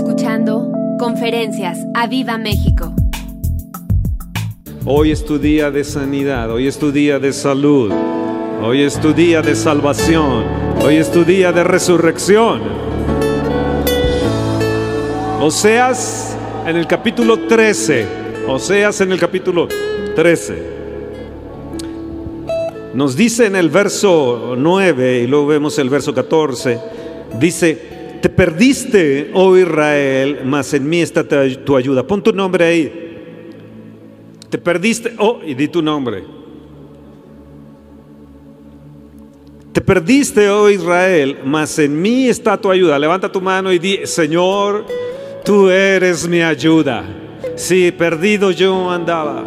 [0.00, 2.94] escuchando Conferencias a Viva México.
[4.86, 7.92] Hoy es tu día de sanidad, hoy es tu día de salud,
[8.62, 10.44] hoy es tu día de salvación,
[10.82, 12.62] hoy es tu día de resurrección.
[15.38, 16.34] Oseas
[16.66, 18.06] en el capítulo 13,
[18.48, 19.68] Oseas en el capítulo
[20.16, 20.80] 13.
[22.94, 26.80] Nos dice en el verso 9 y luego vemos el verso 14,
[27.38, 32.06] dice, te perdiste, oh Israel, mas en mí está tu ayuda.
[32.06, 33.10] Pon tu nombre ahí.
[34.48, 36.24] Te perdiste, oh, y di tu nombre.
[39.72, 42.98] Te perdiste, oh Israel, mas en mí está tu ayuda.
[42.98, 44.84] Levanta tu mano y di, Señor,
[45.44, 47.04] tú eres mi ayuda.
[47.54, 49.44] Sí, perdido yo andaba.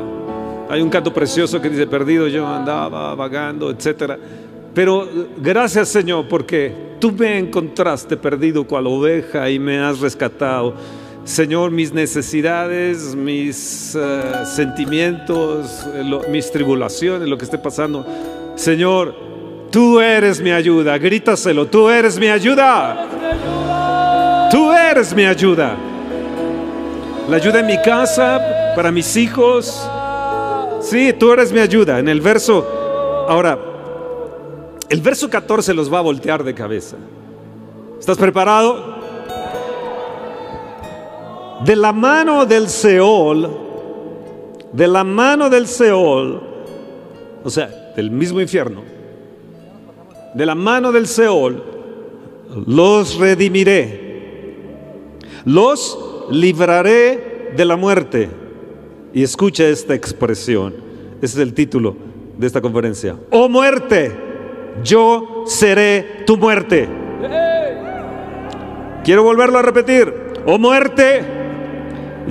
[0.70, 4.14] Hay un canto precioso que dice, perdido yo andaba vagando, etc.
[4.74, 10.74] Pero gracias Señor porque tú me encontraste perdido cual oveja y me has rescatado.
[11.24, 15.88] Señor, mis necesidades, mis eh, sentimientos,
[16.30, 18.06] mis tribulaciones, lo que esté pasando.
[18.56, 19.16] Señor,
[19.72, 20.98] tú eres mi ayuda.
[20.98, 23.08] Grítaselo, tú eres mi ayuda.
[24.52, 25.78] Tú eres mi ayuda.
[27.30, 29.90] La ayuda en mi casa, para mis hijos,
[30.84, 32.00] Sí, tú eres mi ayuda.
[32.00, 33.58] En el verso, ahora,
[34.94, 36.98] el verso 14 los va a voltear de cabeza.
[38.00, 38.94] ¿Estás preparado?
[41.66, 43.50] De la mano del Seol,
[44.72, 46.44] de la mano del Seol,
[47.44, 48.84] o sea, del mismo infierno,
[50.36, 51.64] de la mano del Seol,
[52.68, 55.10] los redimiré,
[55.46, 55.98] los
[56.30, 58.30] libraré de la muerte
[59.12, 60.76] y escucha esta expresión.
[61.20, 61.96] Ese es el título
[62.38, 63.18] de esta conferencia.
[63.32, 64.33] Oh muerte,
[64.82, 66.88] yo seré tu muerte.
[69.04, 70.34] Quiero volverlo a repetir.
[70.46, 71.24] Oh muerte,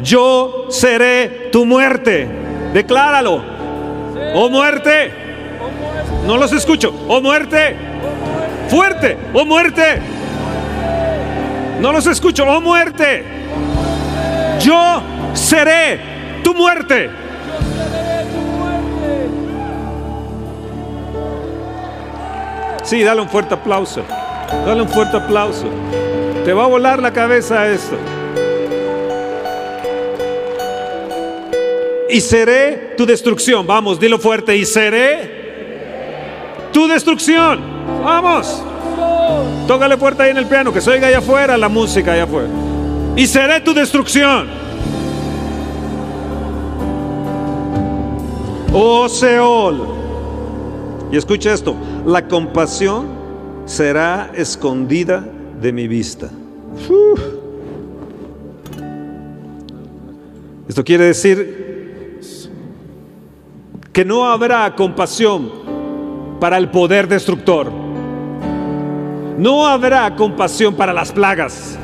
[0.03, 2.27] yo seré tu muerte.
[2.73, 3.43] Decláralo.
[4.35, 5.13] Oh muerte.
[6.27, 6.95] No los escucho.
[7.09, 7.77] Oh muerte.
[8.69, 9.17] Fuerte.
[9.35, 10.01] Oh muerte.
[11.81, 12.45] No los escucho.
[12.47, 13.25] Oh muerte.
[14.61, 15.03] Yo
[15.35, 16.01] seré
[16.43, 17.22] tu muerte.
[22.83, 24.03] Sí, dale un fuerte aplauso.
[24.67, 25.67] Dale un fuerte aplauso.
[26.45, 27.97] Te va a volar la cabeza esto.
[32.11, 33.67] Y seré tu destrucción.
[33.67, 34.57] Vamos, dilo fuerte.
[34.57, 35.43] Y seré
[36.73, 37.61] tu destrucción.
[38.05, 38.63] Vamos.
[39.67, 42.49] Tócale fuerte ahí en el piano, que se oiga allá afuera la música allá afuera.
[43.17, 44.49] Y seré tu destrucción.
[48.73, 49.87] oh Seol.
[51.11, 53.07] Y escucha esto, la compasión
[53.65, 55.25] será escondida
[55.61, 56.29] de mi vista.
[60.69, 62.21] Esto quiere decir
[63.93, 65.51] que no habrá compasión
[66.41, 67.71] para el poder destructor.
[69.39, 71.79] No habrá compasión para las plagas.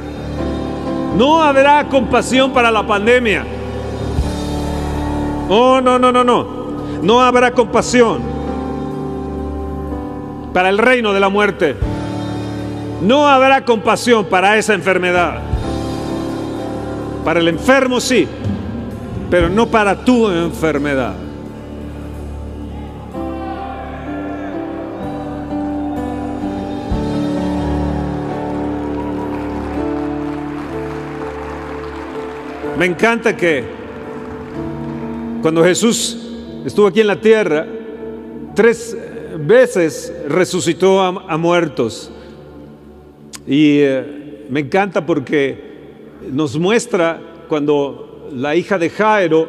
[1.16, 3.44] No habrá compasión para la pandemia.
[5.48, 6.58] Oh, no, no, no, no
[7.02, 8.37] no habrá compasión
[10.52, 11.76] para el reino de la muerte.
[13.02, 15.40] No habrá compasión para esa enfermedad.
[17.24, 18.26] Para el enfermo sí,
[19.30, 21.14] pero no para tu enfermedad.
[32.78, 33.64] Me encanta que
[35.42, 36.16] cuando Jesús
[36.64, 37.66] estuvo aquí en la tierra,
[38.54, 38.96] tres
[39.46, 42.10] veces resucitó a, muertos.
[43.46, 45.68] Y eh, me encanta porque
[46.30, 49.48] nos muestra cuando la hija de Jairo,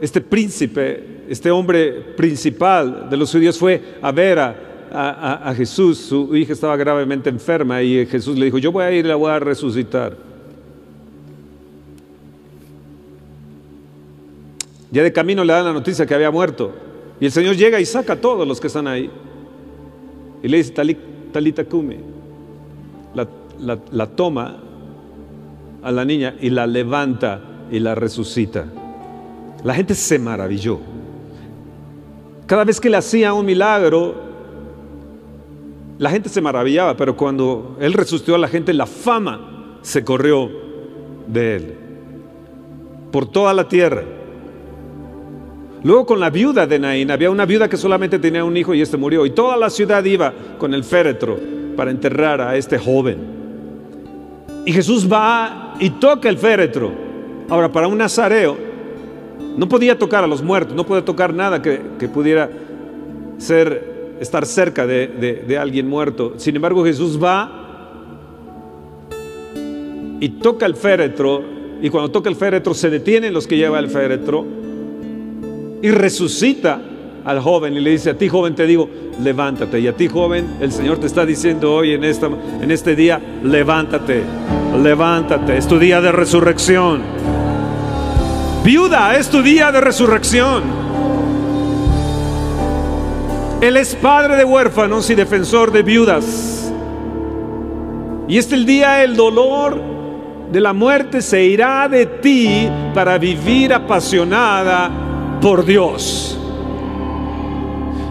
[0.00, 4.54] este príncipe, este hombre principal de los judíos fue a ver a,
[4.90, 9.04] a, Jesús, su hija estaba gravemente enferma y Jesús le dijo, yo voy a ir
[9.04, 10.16] y la voy a resucitar.
[14.90, 16.87] Ya de camino le dan la noticia que había muerto.
[17.20, 19.10] Y el Señor llega y saca a todos los que están ahí.
[20.42, 20.72] Y le dice,
[21.32, 21.96] Talita Kumi.
[23.90, 24.56] La, toma
[25.82, 28.66] a la niña y la levanta y la resucita.
[29.64, 30.78] La gente se maravilló.
[32.46, 34.14] Cada vez que le hacía un milagro,
[35.98, 40.48] la gente se maravillaba, pero cuando él resucitó a la gente, la fama se corrió
[41.26, 41.74] de él
[43.10, 44.04] por toda la tierra.
[45.82, 48.80] Luego con la viuda de Naín, había una viuda que solamente tenía un hijo y
[48.80, 49.24] este murió.
[49.24, 51.38] Y toda la ciudad iba con el féretro
[51.76, 53.18] para enterrar a este joven.
[54.66, 56.90] Y Jesús va y toca el féretro.
[57.48, 58.56] Ahora, para un nazareo,
[59.56, 61.78] no podía tocar a los muertos, no podía tocar nada que,
[62.12, 62.50] pudiera
[63.38, 66.34] ser, estar cerca de, de alguien muerto.
[66.36, 67.66] Sin embargo, Jesús va
[70.20, 71.42] y toca el féretro,
[71.80, 74.44] y cuando toca el féretro se detienen los que lleva el féretro,
[75.82, 76.80] y resucita
[77.24, 78.88] al joven y le dice, a ti joven te digo,
[79.22, 79.80] levántate.
[79.80, 84.22] Y a ti joven, el Señor te está diciendo hoy en, en este día, levántate,
[84.82, 85.56] levántate.
[85.56, 87.02] Es tu día de resurrección.
[88.64, 90.62] Viuda, es tu día de resurrección.
[93.60, 96.72] Él es padre de huérfanos y defensor de viudas.
[98.28, 99.80] Y este el día el dolor
[100.52, 105.07] de la muerte se irá de ti para vivir apasionada
[105.40, 106.38] por Dios.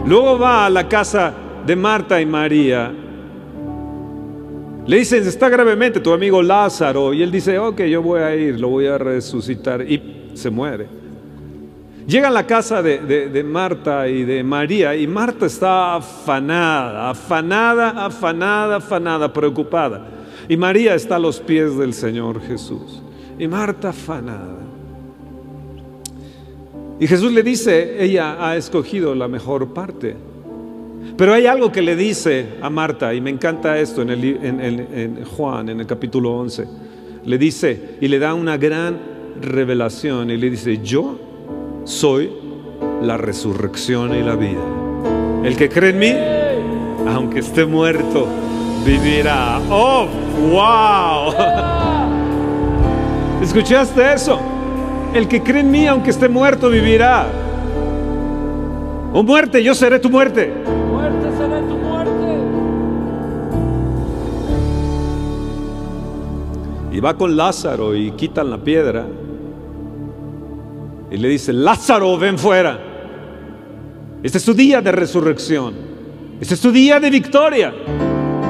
[0.05, 1.33] Luego va a la casa
[1.65, 2.93] de Marta y María.
[4.85, 7.13] Le dicen, está gravemente tu amigo Lázaro.
[7.13, 9.81] Y él dice, ok, yo voy a ir, lo voy a resucitar.
[9.81, 10.87] Y se muere.
[12.07, 18.05] Llega a la casa de, de, Marta y de María y Marta está afanada, afanada,
[18.05, 20.07] afanada, afanada, preocupada.
[20.47, 23.01] Y María está a los pies del Señor Jesús.
[23.37, 24.66] Y Marta afanada.
[26.99, 30.15] Y Jesús le dice, ella ha escogido la mejor parte.
[31.15, 35.69] Pero hay algo que le dice a Marta, y me encanta esto en, el, Juan,
[35.69, 36.65] en el capítulo 11.
[37.25, 38.97] Le dice, y le da una gran
[39.39, 41.19] revelación, y le dice, yo
[41.83, 42.31] soy
[43.01, 44.63] la resurrección y la vida.
[45.43, 46.13] El que cree en mí,
[47.11, 48.27] aunque esté muerto,
[48.83, 49.59] vivirá.
[49.69, 50.07] ¡Oh,
[50.51, 51.33] wow!
[53.43, 54.56] ¿Escuchaste eso?
[55.13, 57.27] El que cree en mí, aunque esté muerto, vivirá.
[59.13, 60.53] O muerte, yo seré tu muerte.
[60.91, 62.37] Muerte seré tu muerte.
[66.91, 69.05] Y va con Lázaro y quitan la piedra.
[71.09, 72.79] Y le dice, Lázaro, ven fuera.
[74.21, 75.73] Este es tu día de resurrección.
[76.39, 77.73] Este es tu día de victoria.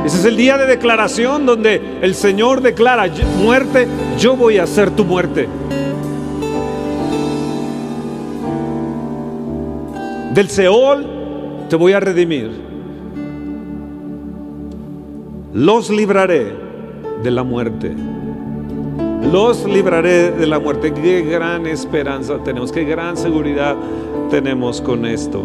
[0.06, 3.08] Este es el día de declaración donde el Señor declara,
[3.42, 3.88] muerte,
[4.18, 5.48] yo voy a hacer tu muerte.
[10.38, 11.04] Del Seol
[11.68, 12.52] te voy a redimir.
[15.52, 16.54] Los libraré
[17.24, 17.96] de la muerte.
[19.32, 20.94] Los libraré de la muerte.
[20.94, 23.76] Qué gran esperanza tenemos, qué gran seguridad
[24.30, 25.44] tenemos con esto.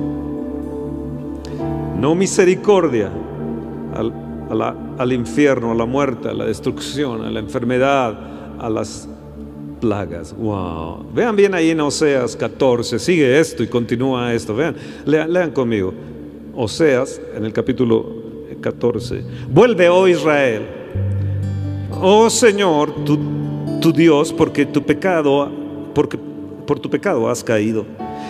[1.98, 3.08] No misericordia
[3.96, 4.12] al,
[4.98, 8.14] al infierno, a la muerte, a la destrucción, a la enfermedad,
[8.60, 9.08] a las
[9.82, 10.32] plagas.
[10.36, 11.04] Wow.
[11.12, 14.54] Vean bien ahí en Oseas 14, sigue esto y continúa esto.
[14.54, 15.92] Vean, lean, conmigo.
[16.54, 18.06] Oseas en el capítulo
[18.60, 19.24] 14.
[19.50, 20.62] Vuelve, oh Israel.
[22.00, 25.50] Oh Señor, tu, Dios, porque tu pecado,
[25.92, 26.16] porque
[26.64, 27.84] por tu pecado has caído.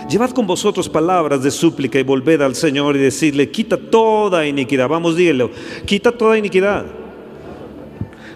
[0.09, 4.89] Llevad con vosotros palabras de súplica y volved al Señor y decirle, quita toda iniquidad.
[4.89, 5.51] Vamos, dígelo,
[5.85, 6.85] quita toda iniquidad.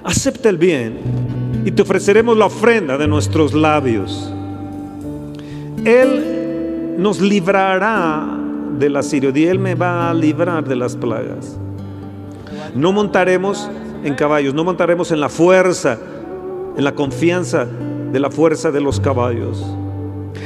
[0.04, 4.32] Acepta el bien y te ofreceremos la ofrenda de nuestros labios.
[5.84, 8.26] Él nos librará
[8.80, 11.60] de la sirio y Él me va a librar de las plagas.
[12.74, 13.70] No montaremos
[14.06, 15.98] en caballos, no montaremos en la fuerza,
[16.78, 17.68] en la confianza
[18.14, 19.62] de la fuerza de los caballos.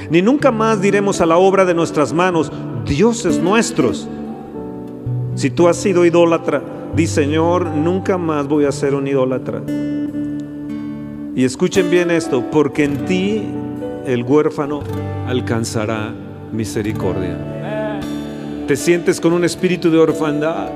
[0.09, 2.51] Ni nunca más diremos a la obra de nuestras manos,
[2.87, 4.09] dioses nuestros.
[5.35, 6.63] Si tú has sido idólatra,
[6.95, 9.61] di Señor, nunca más voy a ser un idólatra.
[11.33, 13.43] Y escuchen bien esto, porque en ti
[14.05, 14.81] el huérfano
[15.27, 16.13] alcanzará
[16.51, 17.37] misericordia.
[18.67, 20.69] ¿Te sientes con un espíritu de orfandad?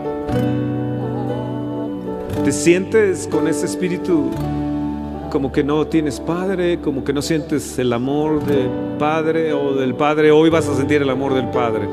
[2.46, 4.32] ¿Te sientes con ese espíritu
[5.30, 9.94] como que no tienes padre, como que no sientes el amor del padre o del
[9.96, 10.32] padre?
[10.32, 11.90] Hoy vas a sentir el amor del padre.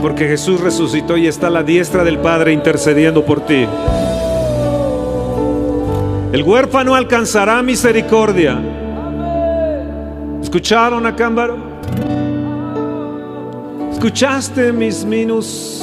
[0.00, 3.66] Porque Jesús resucitó y está a la diestra del Padre intercediendo por ti.
[6.32, 8.56] El huérfano alcanzará misericordia.
[10.40, 11.58] ¿Escucharon a Cámbaro?
[13.90, 15.82] ¿Escuchaste mis minus,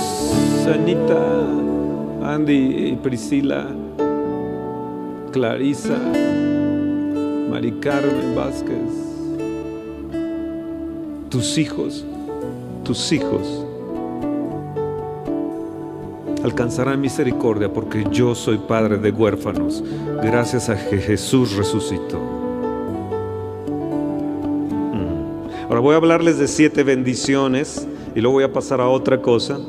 [0.73, 1.43] Anita,
[2.23, 3.67] Andy y Priscila,
[5.33, 5.97] Clarisa,
[7.49, 8.89] Mari Carmen Vázquez?
[11.29, 12.05] Tus hijos,
[12.85, 13.66] tus hijos
[16.47, 19.83] alcanzarán misericordia porque yo soy padre de huérfanos,
[20.23, 22.19] gracias a que Jesús resucitó.
[24.93, 25.65] Mm.
[25.67, 29.59] Ahora voy a hablarles de siete bendiciones y luego voy a pasar a otra cosa.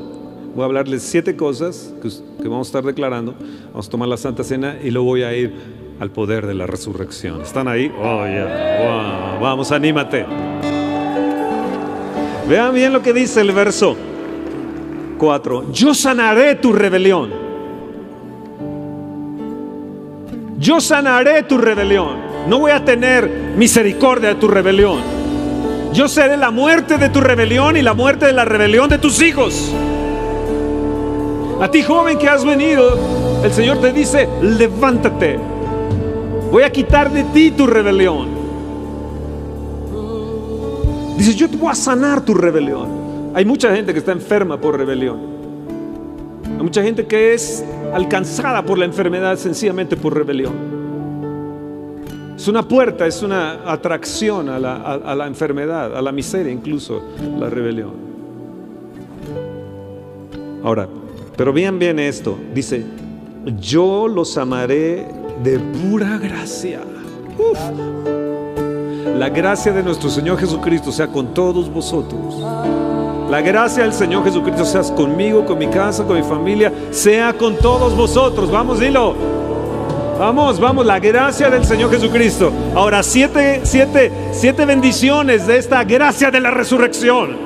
[0.55, 2.09] Voy a hablarles siete cosas que,
[2.47, 3.35] vamos a estar declarando.
[3.71, 5.53] Vamos a tomar la Santa Cena y luego voy a ir
[5.99, 7.41] al poder de la resurrección.
[7.41, 7.91] ¿Están ahí?
[7.99, 8.23] Oh.
[9.41, 10.25] Vamos, anímate.
[12.47, 13.95] Vean bien lo que dice el verso
[15.19, 15.71] 4.
[15.71, 17.29] Yo sanaré tu rebelión.
[20.57, 22.17] Yo sanaré tu rebelión.
[22.47, 25.01] No voy a tener misericordia de tu rebelión.
[25.93, 29.21] Yo seré la muerte de tu rebelión y la muerte de la rebelión de tus
[29.21, 29.71] hijos.
[31.61, 32.97] A ti joven que has venido,
[33.43, 35.37] el Señor te dice, levántate.
[36.51, 38.29] Voy a quitar de ti tu rebelión.
[41.17, 42.98] Dice, yo te voy a sanar tu rebelión.
[43.33, 45.19] Hay mucha gente que está enferma por rebelión.
[46.45, 50.79] Hay mucha gente que es alcanzada por la enfermedad sencillamente por rebelión.
[52.35, 57.01] Es una puerta, es una atracción a la, enfermedad, a la miseria incluso,
[57.37, 57.91] la rebelión.
[60.63, 60.87] Ahora,
[61.35, 62.83] pero vean bien esto, dice,
[63.59, 65.05] yo los amaré
[65.43, 66.81] de pura gracia.
[67.37, 67.59] Uf.
[69.17, 72.35] La gracia de nuestro Señor Jesucristo sea con todos vosotros.
[73.29, 77.57] La gracia del Señor Jesucristo sea conmigo, con mi casa, con mi familia, sea con
[77.57, 78.49] todos vosotros.
[78.49, 79.15] Vamos, dilo.
[80.17, 82.51] Vamos, vamos, la gracia del Señor Jesucristo.
[82.75, 87.37] Ahora, siete, siete, siete bendiciones de esta gracia de la resurrección.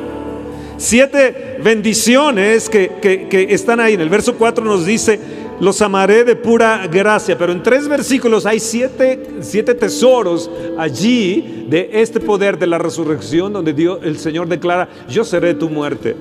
[0.78, 3.94] Siete bendiciones que, que- que están ahí.
[3.94, 5.20] En el verso 4 nos dice,
[5.63, 7.38] los amaré de pura gracia.
[7.38, 13.53] Pero en tres versículos hay siete, siete tesoros allí de este poder de la resurrección
[13.53, 16.15] donde Dios, el Señor declara, yo seré tu muerte.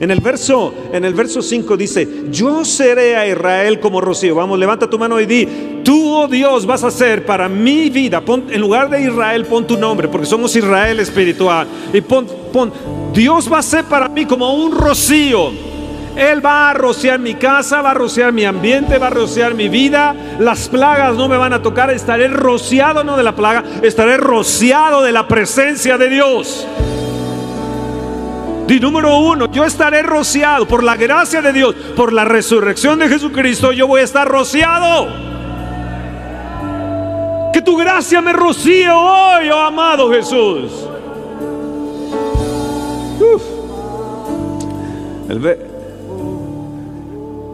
[0.00, 4.58] En el verso en el verso 5 dice, "Yo seré a Israel como rocío." Vamos,
[4.58, 5.46] levanta tu mano y di,
[5.84, 9.64] "Tú, oh Dios, vas a ser para mi vida." Pon- en lugar de Israel pon
[9.64, 11.68] tu nombre, porque somos Israel espiritual.
[11.92, 12.72] Y pon pon
[13.12, 15.52] Dios va a ser para mí como un rocío.
[16.16, 19.68] Él va a rociar mi casa, va a rociar mi ambiente, va a rociar mi
[19.68, 20.14] vida.
[20.38, 21.90] Las plagas no me van a tocar.
[21.90, 26.66] Estaré rociado no de la plaga, estaré rociado de la presencia de Dios.
[28.66, 33.08] Di número uno, yo estaré rociado por la gracia de Dios, por la resurrección de
[33.08, 35.08] Jesucristo, yo voy a estar rociado.
[37.52, 40.88] Que tu gracia me rocíe hoy, oh amado Jesús.
[45.28, 45.38] El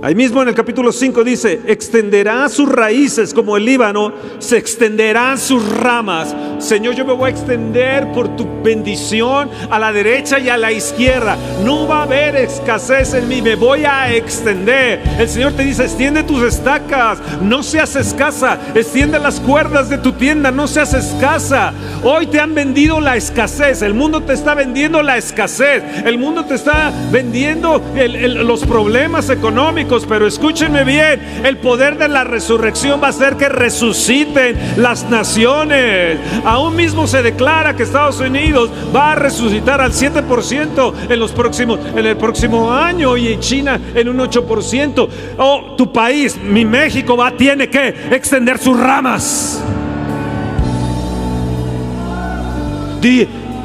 [0.03, 5.37] Ahí mismo en el capítulo 5 dice, extenderá sus raíces como el Líbano, se extenderán
[5.37, 6.35] sus ramas.
[6.59, 10.73] Señor, yo me voy a extender por tu bendición a la derecha y a la
[10.73, 11.37] izquierda.
[11.65, 15.03] No va a haber escasez en mí, me voy a extender.
[15.19, 18.59] El Señor te dice, extiende tus estacas, no seas escasa.
[18.75, 21.75] Extiende las cuerdas de tu tienda, no seas escasa.
[22.03, 26.47] Hoy te han vendido la escasez, el mundo te está vendiendo la escasez, el mundo
[26.47, 33.09] te está vendiendo los problemas económicos, pero escúchenme bien, el poder de la resurrección va
[33.09, 36.19] a hacer que resuciten las naciones.
[36.45, 41.81] Aún mismo se declara que Estados Unidos va a resucitar al 7% en, los próximos,
[41.97, 45.09] en el próximo año y en China en un 8%.
[45.39, 49.61] Oh, tu país, mi México, va, tiene que extender sus ramas.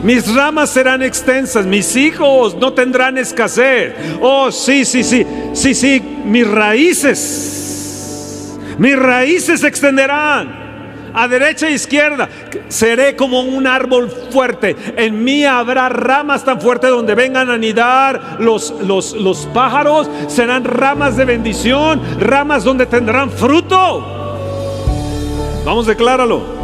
[0.06, 3.96] Mis ramas serán extensas, mis hijos no tendrán escasez.
[4.22, 7.26] Oh, sí, sí, sí, sí, sí, mis raíces,
[8.78, 10.64] mis raíces se extenderán
[11.12, 12.30] a derecha e izquierda.
[12.68, 14.76] Seré como un árbol fuerte.
[14.96, 20.08] En mí habrá ramas tan fuertes donde vengan a anidar los, los, los pájaros.
[20.28, 24.06] Serán ramas de bendición, ramas donde tendrán fruto.
[25.66, 26.55] Vamos, decláralo.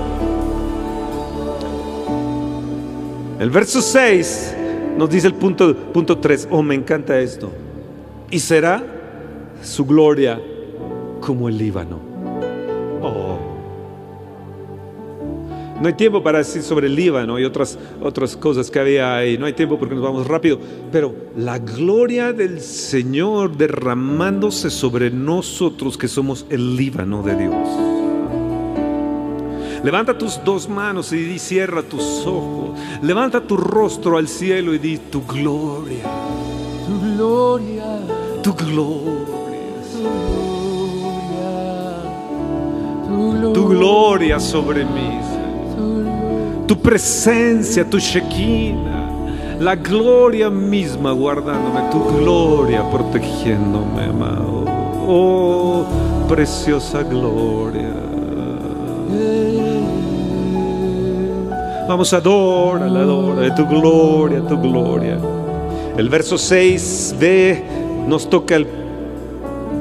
[3.42, 4.56] El verso 6
[5.00, 6.50] nos dice el punto, punto 3.
[6.52, 7.52] Oh, me encanta esto.
[8.30, 8.84] Y será
[9.64, 10.40] su gloria
[11.22, 12.00] como el Líbano.
[13.02, 13.40] Oh.
[15.82, 19.40] No hay tiempo para decir sobre el Líbano y otras, otras cosas que había ahí.
[19.40, 20.60] No hay tiempo porque nos vamos rápido.
[20.92, 28.01] Pero la gloria del Señor derramándose sobre nosotros que somos el Líbano de Dios.
[29.84, 32.78] Levanta tus dos manos y di, cierra tus ojos.
[33.02, 36.04] Levanta tu rostro al cielo y di tu gloria,
[36.86, 37.84] Tu gloria,
[38.44, 39.32] tu gloria,
[43.08, 45.20] tu gloria, tu gloria sobre mí.
[46.68, 54.64] Tu presencia, tu Shekinah, la gloria misma guardándome, tu gloria protegiéndome, amado.
[55.08, 55.86] Oh,
[56.30, 57.92] preciosa gloria.
[61.92, 65.20] Vamos, adora, adora de tu gloria, tu gloria.
[65.98, 68.66] El verso 6b nos toca el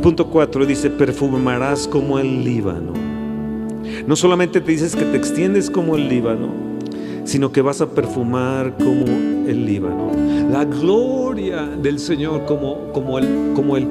[0.03, 2.95] punto 4, dice, perfumarás como el Líbano.
[4.09, 6.49] No solamente te dices que te extiendes como el Líbano,
[7.23, 9.07] sino que vas a perfumar como
[9.47, 10.11] el Líbano.
[10.51, 13.87] La gloria del Señor como, como, el, como el,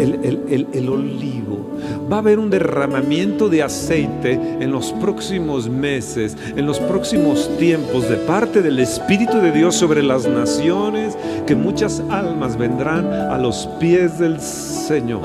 [0.00, 1.78] el, el, el, olivo.
[2.10, 8.08] Va a haber un derramamiento de aceite en los próximos meses, en los próximos tiempos,
[8.08, 11.16] de parte del Espíritu de Dios sobre las naciones,
[11.46, 15.22] que muchas almas vendrán a los pies del Señor.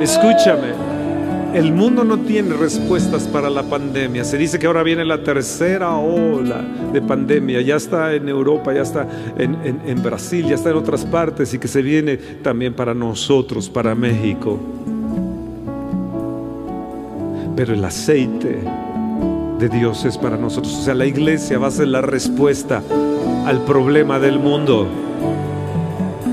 [0.00, 0.99] Escúchame.
[1.54, 4.22] El mundo no tiene respuestas para la pandemia.
[4.24, 7.60] Se dice que ahora viene la tercera ola de pandemia.
[7.60, 11.66] Ya está en Europa, ya está en, Brasil, ya está en otras partes y que
[11.66, 14.60] se viene también para nosotros, para México.
[17.56, 18.58] Pero el aceite
[19.58, 20.72] de Dios es para nosotros.
[20.72, 22.80] O sea, la iglesia va a ser la respuesta
[23.44, 24.86] al problema del mundo.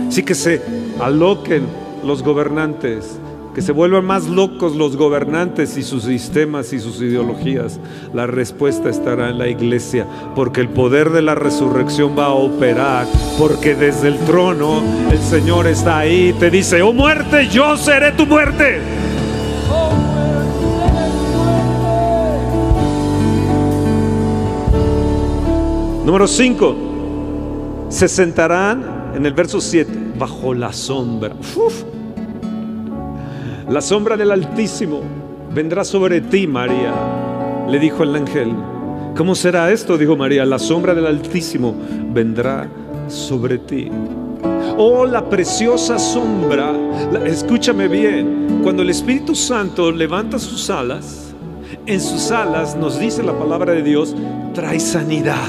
[0.08, 0.62] Así que se
[1.00, 1.64] aloquen
[2.04, 3.20] los gobernantes
[3.58, 7.80] que se vuelvan más locos los gobernantes y sus sistemas y sus ideologías.
[8.14, 13.08] La respuesta estará en la iglesia, porque el poder de la resurrección va a operar,
[13.40, 18.28] porque desde el trono el Señor está ahí te dice, oh muerte, yo seré tu
[18.28, 18.80] muerte.
[26.06, 26.76] Número 5.
[27.90, 31.34] Se sentarán en el verso 7 bajo la sombra.
[33.70, 35.02] La sombra del Altísimo
[35.54, 36.94] vendrá sobre ti, María,
[37.68, 38.56] le dijo el ángel.
[39.18, 39.98] ¿Cómo será esto?
[39.98, 40.46] dijo María.
[40.46, 41.76] La sombra del Altísimo
[42.14, 42.70] vendrá
[43.10, 43.92] sobre ti.
[44.78, 46.72] Oh, la preciosa sombra.
[47.26, 48.62] escúchame bien.
[48.64, 51.36] Cuando el Espíritu Santo levanta sus alas,
[51.86, 54.16] en sus alas nos dice la palabra de Dios,
[54.54, 55.44] trae sanidad.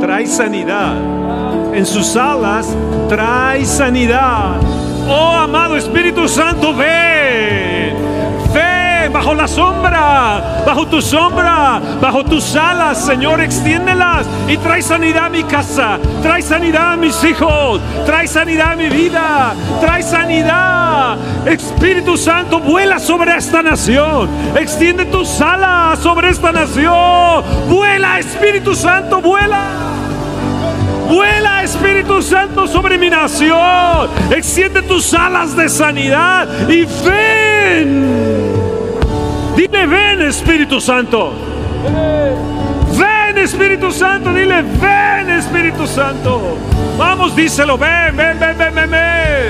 [0.00, 1.74] Trae sanidad.
[1.74, 2.68] En sus alas
[3.08, 4.60] trae sanidad.
[5.08, 7.94] Oh, amado Espíritu Santo, ven.
[8.52, 15.26] Ven bajo la sombra, bajo tu sombra, bajo tus alas, Señor, extiéndelas y trae sanidad
[15.26, 21.16] a mi casa, trae sanidad a mis hijos, trae sanidad a mi vida, trae sanidad.
[21.46, 29.20] Espíritu Santo, vuela sobre esta nación, extiende tus alas sobre esta nación, vuela, Espíritu Santo,
[29.20, 29.95] vuela.
[31.08, 34.08] Vuela Espíritu Santo sobre mi nación.
[34.30, 38.16] Extiende tus alas de sanidad y ven.
[39.56, 41.32] Dile, ven Espíritu Santo.
[42.98, 44.32] Ven Espíritu Santo.
[44.32, 46.56] Dile, ven Espíritu Santo.
[46.98, 47.78] Vamos, díselo.
[47.78, 49.46] Ven, ven, ven, ven, ven, ven.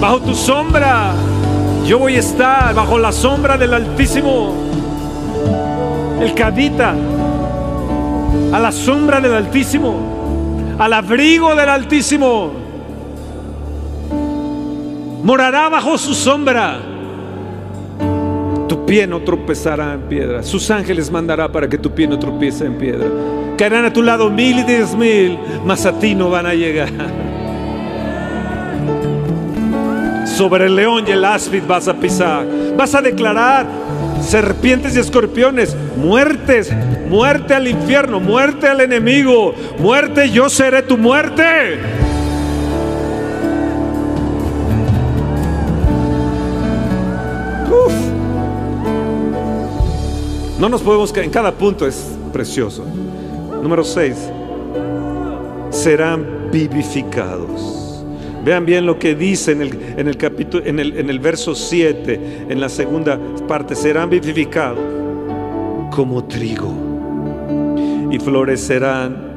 [0.00, 1.12] Bajo tu sombra.
[1.86, 4.54] Yo voy a estar bajo la sombra del Altísimo.
[6.20, 6.94] El Cadita
[8.52, 9.94] a la sombra del Altísimo,
[10.78, 12.52] al abrigo del Altísimo.
[15.22, 16.78] Morará bajo su sombra.
[18.66, 20.42] Tu pie no tropezará en piedra.
[20.42, 23.06] Sus ángeles mandará para que tu pie no tropiece en piedra.
[23.56, 26.88] Caerán a tu lado mil y diez mil, mas a ti no van a llegar.
[30.24, 32.46] Sobre el león y el áspid vas a pisar.
[32.76, 33.66] Vas a declarar
[34.22, 36.70] serpientes y escorpiones, muertes,
[37.08, 41.78] muerte al infierno, muerte al enemigo, muerte, yo seré tu muerte.
[50.60, 52.84] No nos podemos en cada punto es precioso.
[53.62, 54.14] Número 6.
[55.70, 57.79] Serán vivificados.
[58.44, 61.54] Vean bien lo que dice en el, en el capítulo, en el, en el verso
[61.54, 64.78] 7, en la segunda parte, serán vivificados
[65.90, 66.72] como trigo
[68.10, 69.28] y florecerán.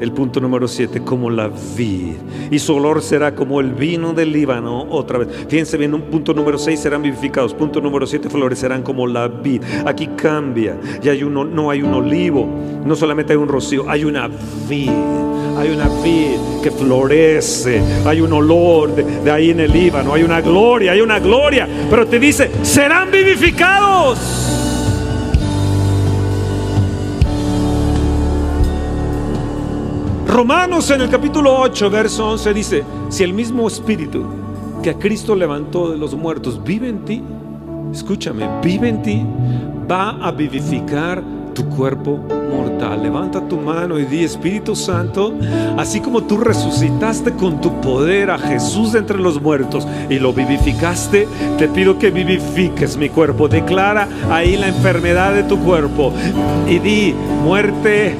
[0.00, 2.14] El punto número 7, como la vid.
[2.52, 4.86] Y su olor será como el vino del Líbano.
[4.90, 5.28] Otra vez.
[5.48, 7.52] Fíjense bien, un punto número 6 serán vivificados.
[7.52, 9.60] Punto número 7, florecerán como la vid.
[9.86, 10.78] Aquí cambia.
[11.02, 12.48] Y hay uno, no hay un olivo.
[12.84, 14.30] No solamente hay un rocío, hay una
[14.68, 15.27] vid
[15.58, 20.40] hay una vid que florece, hay un olor de, ahí en el Líbano, hay una
[20.40, 24.18] gloria, hay una gloria, pero te dice, serán vivificados.
[30.28, 34.24] Romanos en el capítulo 8, verso 11 dice, si el mismo espíritu
[34.82, 37.22] que a Cristo levantó de los muertos vive en ti,
[37.92, 39.26] escúchame, vive en ti,
[39.90, 41.20] va a vivificar
[41.54, 43.02] tu cuerpo mortal.
[43.02, 45.34] Levanta tu mano y di, Espíritu Santo,
[45.76, 50.32] así como tú resucitaste con tu poder a Jesús de entre los muertos y lo
[50.32, 53.48] vivificaste, te pido que vivifiques mi cuerpo.
[53.48, 56.12] Declara ahí la enfermedad de tu cuerpo
[56.68, 58.16] y di, muerte,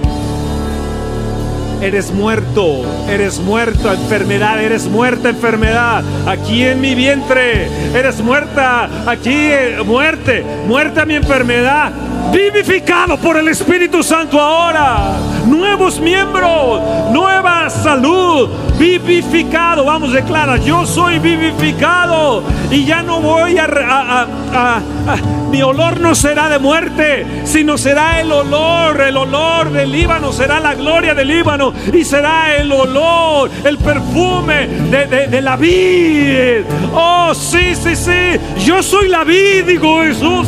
[1.81, 6.03] Eres muerto, eres muerto, enfermedad, eres muerta, enfermedad.
[6.27, 8.91] Aquí en mi vientre, eres muerta.
[9.07, 11.93] Aquí, eh, muerte, muerta mi enfermedad.
[12.33, 15.17] Vivificado por el Espíritu Santo ahora.
[15.47, 16.81] Nuevos miembros,
[17.13, 18.49] nueva salud.
[18.79, 22.43] Vivificado, vamos, declara, yo soy vivificado.
[22.71, 24.27] Y ya no voy a,
[25.51, 30.61] mi olor no será de muerte, sino será el olor, el olor del Líbano, será
[30.61, 36.65] la gloria del Líbano y será el olor, el perfume de, de- de la vid.
[36.95, 40.47] Oh, sí, sí, sí, yo soy la vid, digo Jesús.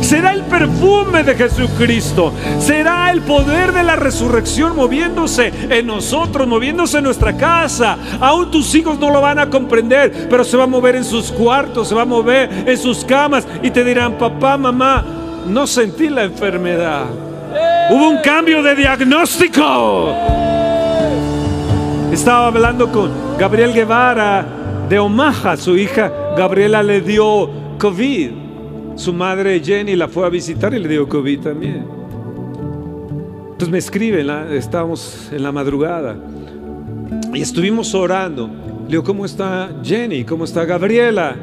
[0.00, 2.32] Será el perfume de Jesucristo.
[2.58, 7.98] Será el poder de la resurrección moviéndose en nosotros, moviéndose en nuestra casa.
[8.20, 11.30] Aún tus hijos no lo van a comprender, pero se va a mover en sus
[11.30, 15.04] cuartos, se va a mover en sus camas y te dirán, papá, mamá,
[15.46, 17.04] no sentí la enfermedad.
[17.90, 20.14] Hubo un cambio de diagnóstico.
[22.12, 24.44] Estaba hablando con Gabriel Guevara
[24.88, 25.56] de Omaha.
[25.56, 28.47] Su hija Gabriela le dio COVID.
[28.98, 31.84] Su madre Jenny la fue a visitar y le dio COVID también.
[33.52, 36.16] Entonces me escribe, la- estábamos en la madrugada
[37.32, 38.48] y estuvimos orando.
[38.84, 40.24] Le digo, ¿cómo está Jenny?
[40.24, 41.36] ¿Cómo está Gabriela?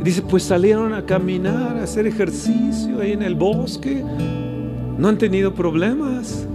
[0.00, 4.02] Y dice, pues salieron a caminar, a hacer ejercicio ahí en el bosque.
[4.98, 6.46] No han tenido problemas.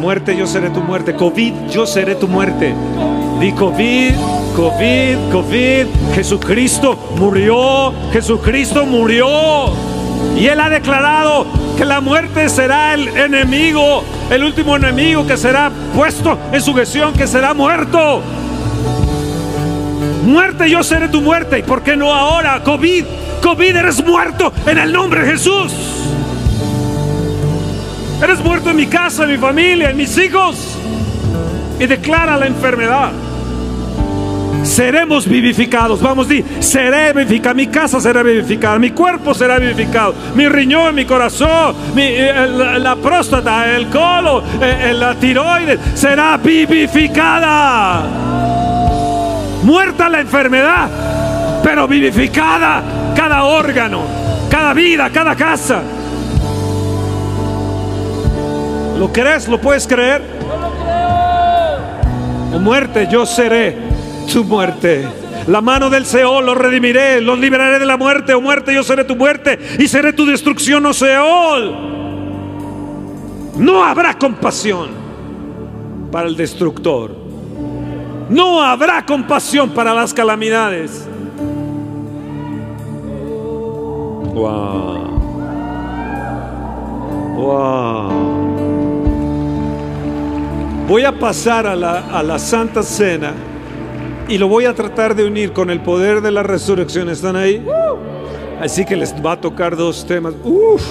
[0.00, 1.14] Muerte, yo seré tu muerte.
[1.14, 2.74] COVID, yo seré tu muerte.
[3.38, 4.14] Di COVID,
[4.56, 5.86] COVID, COVID.
[6.14, 7.92] Jesucristo murió.
[8.10, 9.26] Jesucristo murió.
[10.38, 15.70] Y Él ha declarado que la muerte será el enemigo, el último enemigo que será
[15.94, 18.22] puesto en sujeción, que será muerto.
[20.24, 21.58] Muerte, yo seré tu muerte.
[21.58, 22.62] ¿Y por qué no ahora?
[22.64, 23.04] COVID,
[23.42, 26.09] COVID, eres muerto en el nombre de Jesús.
[28.22, 30.76] Eres muerto en mi casa, en mi familia, en mis hijos.
[31.78, 33.12] Y declara la enfermedad.
[34.62, 36.02] Seremos vivificados.
[36.02, 37.54] Vamos, di, seré vivificado.
[37.54, 38.78] Mi casa será vivificada.
[38.78, 40.14] Mi cuerpo será vivificado.
[40.34, 42.46] Mi riñón, mi corazón, mi, eh,
[42.78, 48.02] la, próstata, el colon, eh, eh, la tiroides será vivificada.
[49.62, 50.88] Muerta la enfermedad,
[51.62, 52.82] pero vivificada
[53.16, 54.02] cada órgano,
[54.50, 55.82] cada vida, cada casa.
[59.00, 59.48] ¿Lo crees?
[59.48, 60.20] ¿Lo puedes creer?
[62.54, 63.74] O muerte, yo seré
[64.30, 65.08] tu muerte.
[65.46, 68.34] La mano del Seol los redimiré, los liberaré de la muerte.
[68.34, 71.74] O muerte, yo seré tu muerte y seré tu destrucción, oh Seol.
[73.56, 74.90] No habrá compasión
[76.12, 77.16] para el destructor.
[78.28, 81.08] No habrá compasión para las calamidades.
[84.34, 85.00] Wow.
[87.38, 88.39] Wow.
[90.90, 93.32] Voy a pasar a la, a la Santa Cena
[94.26, 97.08] y lo voy a tratar de unir con el poder de la resurrección.
[97.08, 97.64] ¿Están ahí?
[98.60, 100.34] Así que les va a tocar dos temas.
[100.42, 100.82] Uf.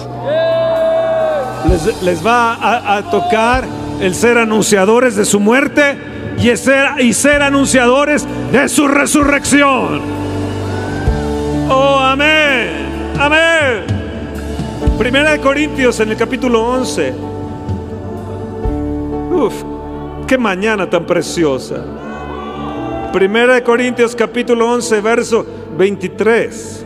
[1.69, 3.65] Les, les va a, tocar
[3.99, 5.97] el ser anunciadores de su muerte
[6.41, 9.99] y ser, y ser anunciadores de su resurrección.
[11.69, 12.69] Oh, amén.
[13.19, 13.83] Amén.
[14.97, 17.13] Primera de Corintios en el capítulo 11.
[19.31, 19.63] Uf,
[20.29, 21.83] qué mañana tan preciosa.
[23.11, 25.43] Primera de Corintios capítulo 11, verso
[25.75, 26.85] 23.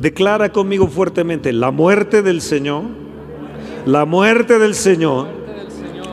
[0.00, 2.84] declara conmigo fuertemente la muerte del Señor,
[3.86, 5.28] la muerte del Señor,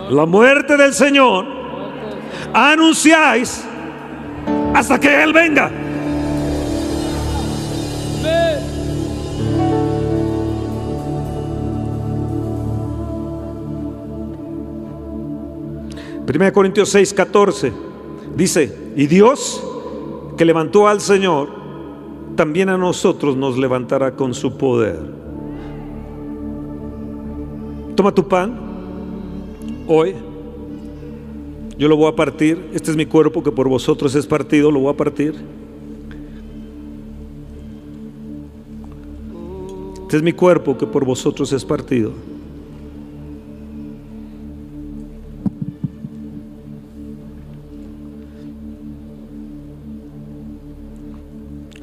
[0.09, 1.45] la muerte del Señor,
[2.53, 3.63] anunciáis
[4.73, 5.71] hasta que Él venga.
[16.25, 17.73] Primera Corintios 6, 14
[18.37, 19.61] dice, y Dios
[20.37, 21.60] que levantó al Señor,
[22.41, 24.97] también a nosotros nos levantará con su poder.
[27.95, 28.57] Toma tu pan
[29.87, 30.15] hoy.
[31.77, 32.71] Yo lo voy a partir.
[32.73, 34.71] Este es mi cuerpo que por vosotros es partido.
[34.71, 35.35] Lo voy a partir.
[40.01, 42.11] Este es mi cuerpo que por vosotros es partido.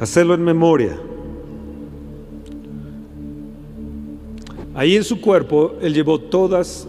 [0.00, 0.96] Hacerlo en memoria.
[4.74, 6.86] Ahí en su cuerpo Él llevó todas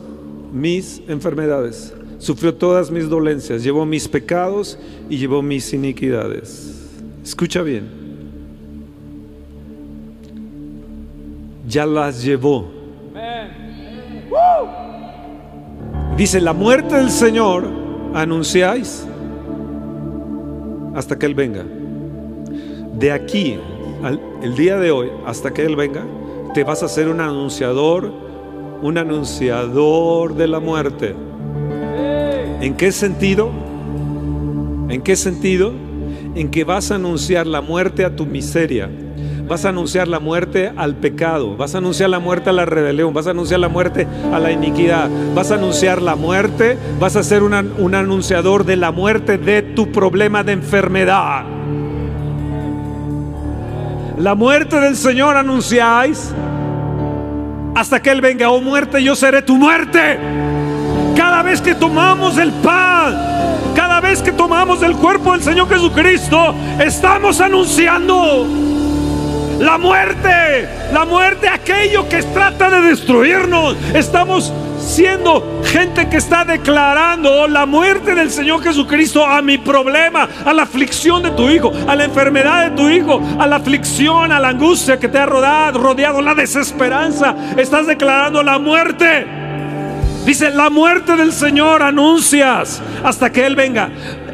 [0.53, 4.77] mis enfermedades, sufrió todas mis dolencias, llevó mis pecados
[5.09, 6.87] y llevó mis iniquidades.
[7.23, 7.87] Escucha bien.
[11.67, 12.71] Ya las llevó.
[16.15, 17.65] Dice, la muerte del Señor
[18.13, 19.05] anunciáis
[20.93, 21.65] hasta que Él venga.
[22.99, 23.57] De aquí,
[24.43, 26.03] el día de hoy, hasta que Él venga,
[26.53, 28.11] te vas a ser un anunciador,
[28.81, 31.15] un anunciador de la muerte.
[32.59, 33.51] ¿En qué sentido?
[34.89, 35.71] ¿En qué sentido?
[36.35, 38.89] En que vas a anunciar la muerte a tu miseria.
[39.47, 43.13] Vas a anunciar la muerte al pecado, vas a anunciar la muerte a la rebelión,
[43.13, 47.23] vas a anunciar la muerte a la iniquidad, vas a anunciar la muerte, vas a
[47.23, 51.58] ser un anunciador de la muerte de tu problema de enfermedad.
[54.19, 56.33] La muerte del Señor anunciáis
[57.73, 58.49] hasta que Él venga.
[58.49, 60.19] Oh muerte, yo seré tu muerte.
[61.15, 63.15] Cada vez que tomamos el pan,
[63.73, 66.53] cada vez que tomamos el cuerpo del Señor Jesucristo,
[66.83, 68.45] estamos anunciando
[69.57, 73.77] la muerte, la muerte, aquello que trata de destruirnos.
[73.93, 74.51] Estamos
[74.89, 80.63] siendo gente que está declarando la muerte del Señor Jesucristo a mi problema, a la
[80.63, 84.49] aflicción de tu hijo, a la enfermedad de tu hijo, a la aflicción, a la
[84.49, 87.35] angustia que te ha rodeado, rodeado la desesperanza.
[87.55, 89.27] Estás declarando la muerte.
[90.25, 93.89] Dice, la muerte del Señor anuncias hasta que Él venga.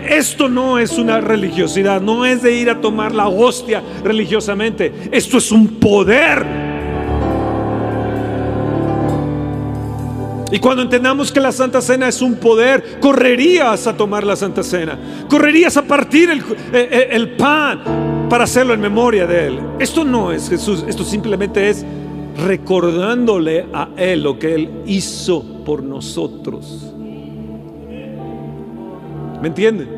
[0.08, 5.10] Esto no es una religiosidad, no es de ir a tomar la hostia religiosamente.
[5.12, 6.65] Esto es un poder.
[10.52, 14.62] Y cuando entendamos que la Santa Cena es un poder, correrías a tomar la Santa
[14.64, 14.98] Cena.
[15.28, 19.60] Correrías a partir el, el, el pan para hacerlo en memoria de Él.
[19.80, 21.84] Esto no es Jesús, esto simplemente es
[22.38, 26.92] recordándole a Él lo que Él hizo por nosotros.
[29.42, 29.90] ¿Me entienden?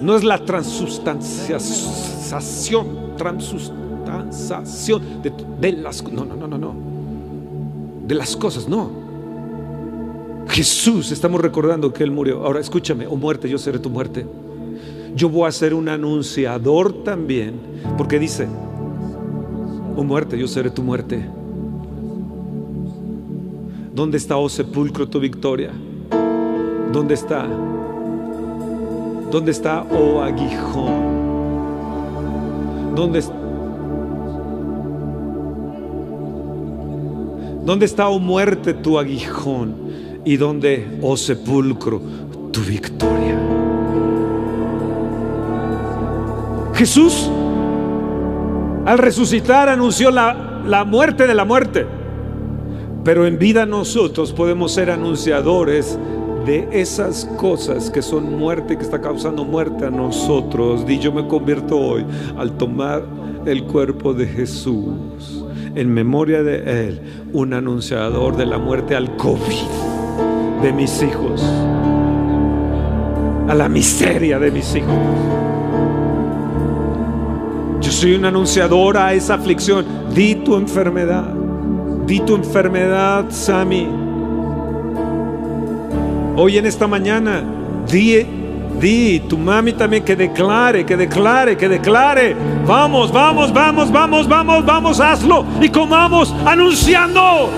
[0.00, 6.74] No es la transustanciación, transustanciación de, de, las no, no, no, no, no.
[8.06, 9.05] De las cosas, no.
[10.48, 12.44] Jesús, estamos recordando que Él murió.
[12.44, 14.26] Ahora escúchame, oh muerte, yo seré tu muerte.
[15.14, 17.54] Yo voy a ser un anunciador también,
[17.96, 18.46] porque dice,
[19.96, 21.24] oh muerte, yo seré tu muerte.
[23.94, 25.72] ¿Dónde está, oh sepulcro, tu victoria?
[26.92, 27.46] ¿Dónde está?
[29.30, 31.16] ¿Dónde está, oh aguijón?
[32.94, 33.24] ¿Dónde?
[37.64, 39.85] ¿Dónde está, oh muerte, tu aguijón?
[40.26, 42.02] ¿Y dónde, oh sepulcro,
[42.50, 43.38] tu victoria?
[46.74, 47.30] Jesús,
[48.84, 51.86] al resucitar, anunció la, la muerte de la muerte.
[53.04, 55.96] Pero en vida nosotros podemos ser anunciadores
[56.44, 60.84] de esas cosas que son muerte, que está causando muerte a nosotros.
[60.88, 62.04] Y yo me convierto hoy
[62.36, 63.04] al tomar
[63.46, 65.44] el cuerpo de Jesús
[65.76, 67.00] en memoria de Él,
[67.32, 69.85] un anunciador de la muerte al COVID
[70.66, 71.40] de mis hijos,
[73.48, 74.90] a la miseria de mis hijos.
[77.80, 79.86] Yo soy un anunciador a esa aflicción.
[80.12, 81.32] Di tu enfermedad,
[82.04, 83.86] di tu enfermedad, Sami.
[86.34, 87.44] Hoy en esta mañana,
[87.88, 88.26] di,
[88.80, 92.34] di, tu mami también que declare, que declare, que declare.
[92.66, 95.46] Vamos, vamos, vamos, vamos, vamos, vamos, hazlo.
[95.60, 97.50] Y comamos anunciando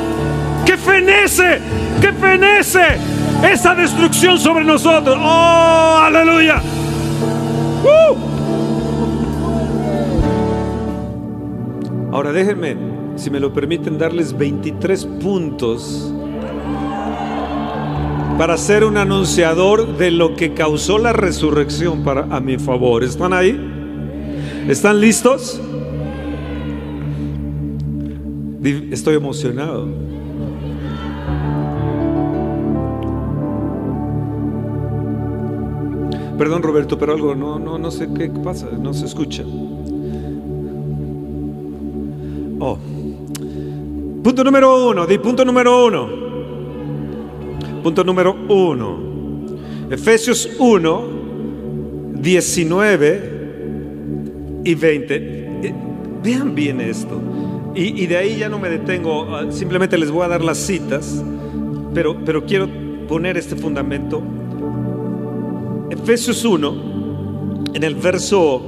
[0.67, 1.58] que fenece,
[2.01, 2.99] que fenece
[3.43, 5.17] esa destrucción sobre nosotros.
[5.21, 6.63] Oh, aleluya.
[7.85, 8.17] ¡Uh!
[12.13, 12.77] Ahora déjenme,
[13.17, 16.13] si me lo permiten, darles 23 puntos
[18.39, 23.03] para ser un anunciador de lo que causó la resurrección para, a mi favor.
[23.03, 23.61] ¿Están ahí?
[24.69, 25.61] ¿Están listos?
[28.91, 30.08] Estoy emocionado.
[36.39, 39.43] Perdón Roberto, pero algo no, no, no sé qué pasa, no se escucha.
[42.61, 42.79] Oh.
[44.23, 46.09] Punto número uno, di punto número uno.
[47.83, 49.01] Punto número uno.
[49.91, 51.03] Efesios 1,
[52.15, 53.39] 19
[54.65, 55.75] y 20.
[56.23, 57.21] Vean bien esto.
[57.75, 61.23] Y, y, de ahí ya no me detengo, simplemente les voy a dar las citas,
[61.95, 62.69] pero, pero quiero
[63.09, 64.23] poner este fundamento.
[65.91, 68.63] Efesios 1, en el verso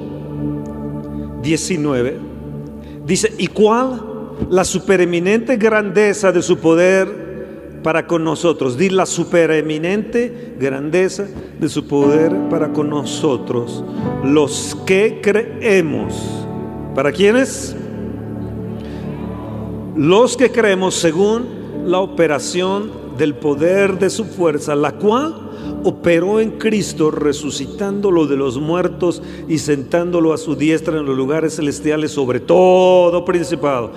[1.42, 2.18] 19,
[3.04, 4.02] dice, ¿y cuál?
[4.48, 8.78] La supereminente grandeza de su poder para con nosotros.
[8.78, 11.26] Di la supereminente grandeza
[11.58, 13.84] de su poder para con nosotros.
[14.24, 16.46] Los que creemos.
[16.94, 17.76] ¿Para quiénes?
[19.94, 25.49] Los que creemos según la operación del poder de su fuerza, la cual
[25.84, 31.56] operó en Cristo resucitándolo de los muertos y sentándolo a su diestra en los lugares
[31.56, 33.92] celestiales sobre todo principado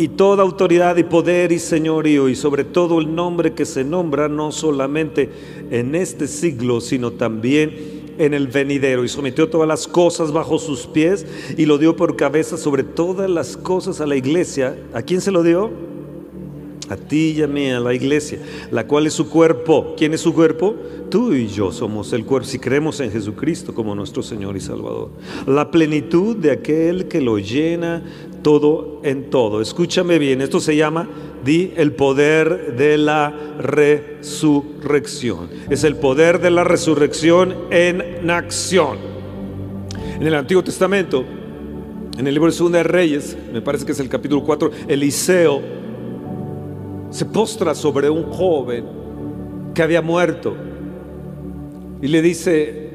[0.00, 4.28] y toda autoridad y poder y señorío y sobre todo el nombre que se nombra
[4.28, 5.28] no solamente
[5.70, 10.86] en este siglo, sino también en el venidero y sometió todas las cosas bajo sus
[10.86, 14.78] pies y lo dio por cabeza sobre todas las cosas a la iglesia.
[14.94, 15.89] ¿A quién se lo dio?
[16.90, 18.40] A ti y a mí, a la iglesia,
[18.72, 19.94] la cual es su cuerpo.
[19.96, 20.74] ¿Quién es su cuerpo?
[21.08, 25.10] Tú y yo somos el cuerpo si creemos en Jesucristo como nuestro Señor y Salvador.
[25.46, 28.02] La plenitud de aquel que lo llena
[28.42, 29.60] todo en todo.
[29.60, 31.08] Escúchame bien, esto se llama,
[31.44, 35.48] di, el poder de la resurrección.
[35.70, 38.98] Es el poder de la resurrección en acción.
[40.18, 41.24] En el Antiguo Testamento,
[42.18, 45.79] en el libro de Segunda de Reyes, me parece que es el capítulo 4, Eliseo
[47.10, 48.84] se postra sobre un joven
[49.74, 50.54] que había muerto
[52.02, 52.90] y le dice,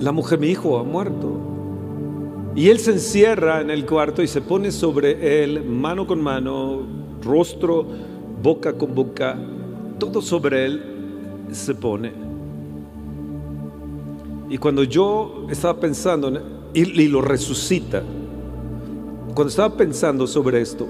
[0.00, 1.38] la mujer, mi hijo ha muerto.
[2.54, 6.82] Y él se encierra en el cuarto y se pone sobre él, mano con mano,
[7.22, 7.86] rostro,
[8.42, 9.38] boca con boca,
[9.98, 10.82] todo sobre él
[11.52, 12.12] se pone.
[14.48, 16.32] Y cuando yo estaba pensando,
[16.74, 18.02] y, lo resucita,
[19.34, 20.88] cuando estaba pensando sobre esto,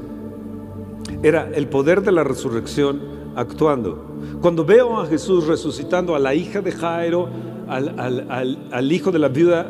[1.22, 3.00] era el poder de la resurrección
[3.36, 4.06] actuando.
[4.40, 7.28] Cuando veo a Jesús resucitando a la hija de Jairo,
[7.68, 9.66] al, hijo de la viuda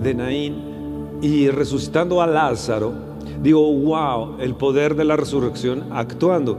[0.00, 2.92] de Naín y resucitando a Lázaro,
[3.42, 6.58] digo, wow, el poder de la resurrección actuando.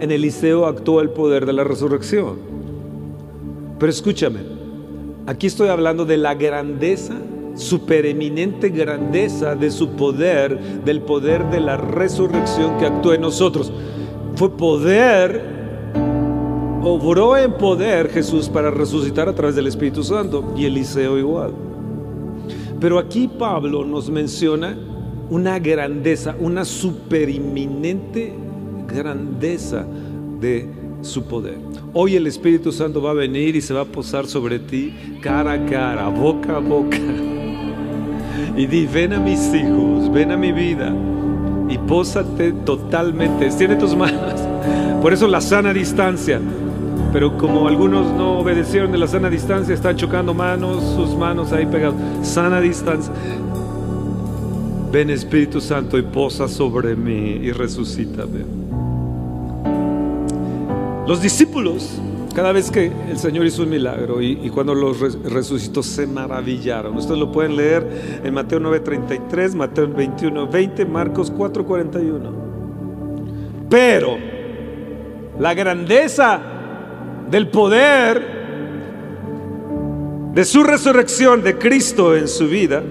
[0.00, 2.38] En Eliseo actuó el poder de la resurrección.
[3.78, 4.40] Pero escúchame,
[5.26, 7.14] aquí estoy hablando de la grandeza
[7.54, 13.72] supereminente grandeza de su poder, del poder de la resurrección que actúa en nosotros.
[14.36, 15.42] Fue poder,
[16.82, 21.52] obró en poder Jesús para resucitar a través del Espíritu Santo y Eliseo igual.
[22.80, 24.76] Pero aquí Pablo nos menciona
[25.30, 28.32] una grandeza, una supereminente
[28.86, 29.86] grandeza
[30.40, 30.68] de
[31.00, 31.58] su poder.
[31.92, 35.52] Hoy el Espíritu Santo va a venir y se va a posar sobre ti cara
[35.52, 36.98] a cara, boca a boca
[38.56, 40.92] y di, ven a mis hijos, ven a mi vida
[41.68, 44.40] y pósate totalmente, extiende tus manos.
[45.00, 46.40] Por eso la sana distancia.
[47.12, 51.66] Pero como algunos no obedecieron de la sana distancia, están chocando manos, sus manos ahí
[51.66, 51.94] pegadas.
[52.22, 53.12] Sana distancia.
[54.90, 58.40] Ven Espíritu Santo y posa sobre mí y resucítame.
[61.06, 62.00] Los discípulos
[62.32, 66.96] cada vez que el Señor hizo un milagro y, cuando los resucitó se maravillaron.
[66.96, 72.30] Ustedes lo pueden leer en Mateo 9:33, Mateo 21:20, Marcos 4:41.
[73.68, 74.16] Pero
[75.38, 76.40] la grandeza
[77.30, 78.42] del poder
[80.34, 82.82] de su resurrección de Cristo en su vida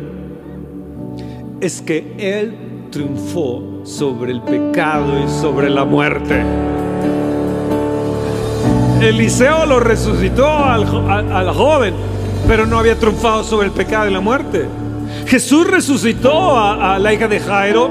[1.59, 6.43] es que Él triunfó sobre el pecado y sobre la muerte.
[9.01, 10.85] Eliseo lo resucitó al,
[11.53, 11.93] joven,
[12.47, 14.67] pero no había triunfado sobre el pecado y la muerte.
[15.25, 17.89] Jesús resucitó a, la hija de Jairo,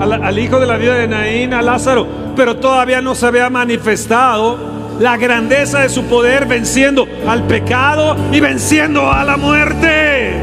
[0.00, 4.58] al hijo de la vida de Naín, a Lázaro, pero todavía no se había manifestado
[5.00, 10.34] la grandeza de su poder venciendo al pecado y venciendo a la muerte.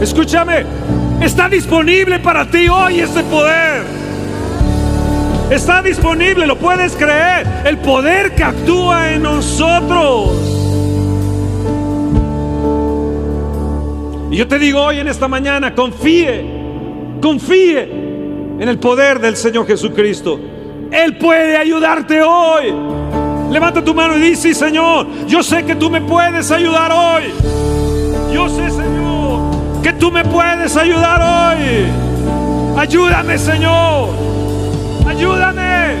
[0.00, 0.64] Escúchame,
[1.20, 3.97] está disponible para ti hoy ese poder.
[5.50, 7.46] Está disponible, lo puedes creer.
[7.64, 10.30] El poder que actúa en nosotros.
[14.30, 16.44] Y yo te digo hoy en esta mañana, confíe,
[17.22, 17.82] confíe
[18.60, 20.38] en el poder del Señor Jesucristo.
[20.90, 22.74] Él puede ayudarte hoy.
[23.50, 27.32] Levanta tu mano y dice, Señor, yo sé que tú me puedes ayudar hoy.
[28.34, 31.86] Yo sé, Señor, que tú me puedes ayudar hoy.
[32.78, 34.27] Ayúdame, Señor.
[35.18, 35.96] Ayúdame.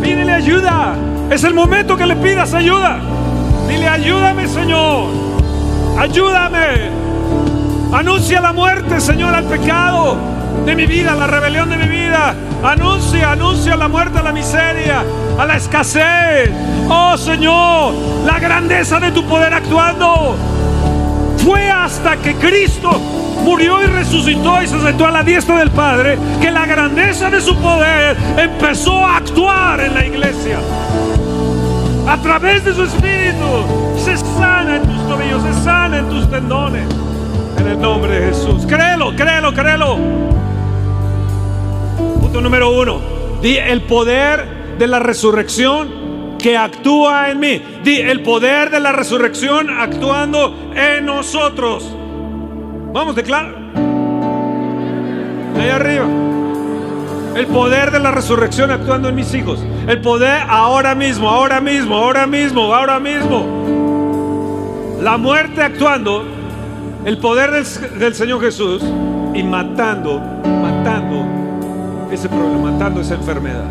[0.00, 0.94] Pídele ayuda.
[1.28, 3.00] Es el momento que le pidas ayuda.
[3.66, 5.08] Dile, ayúdame, Señor.
[5.98, 6.88] Ayúdame.
[7.92, 10.16] Anuncia la muerte, Señor, al pecado
[10.64, 12.32] de mi vida, la rebelión de mi vida.
[12.62, 15.02] Anuncia, anuncia la muerte a la miseria,
[15.36, 16.48] a la escasez.
[16.88, 17.92] Oh Señor,
[18.24, 20.36] la grandeza de tu poder actuando.
[21.46, 22.90] Fue hasta que Cristo
[23.44, 27.40] murió y resucitó y se sentó a la diestra del Padre que la grandeza de
[27.40, 30.58] su poder empezó a actuar en la iglesia.
[32.08, 33.46] A través de su espíritu
[33.96, 36.88] se sana en tus tobillos, se sana en tus tendones.
[37.60, 38.66] En el nombre de Jesús.
[38.66, 39.98] Créelo, créelo, créelo.
[42.22, 43.00] Punto número uno.
[43.40, 45.95] El poder de la resurrección
[46.38, 47.62] que actúa en mí.
[47.82, 51.94] Di el poder de la resurrección actuando en nosotros.
[52.92, 53.52] Vamos, declara.
[55.58, 56.06] Ahí arriba.
[57.34, 59.62] El poder de la resurrección actuando en mis hijos.
[59.86, 64.96] El poder ahora mismo, ahora mismo, ahora mismo, ahora mismo.
[65.02, 66.24] La muerte actuando.
[67.04, 68.82] El poder del, del Señor Jesús.
[69.34, 71.26] Y matando, matando
[72.10, 73.70] ese problema, matando esa enfermedad.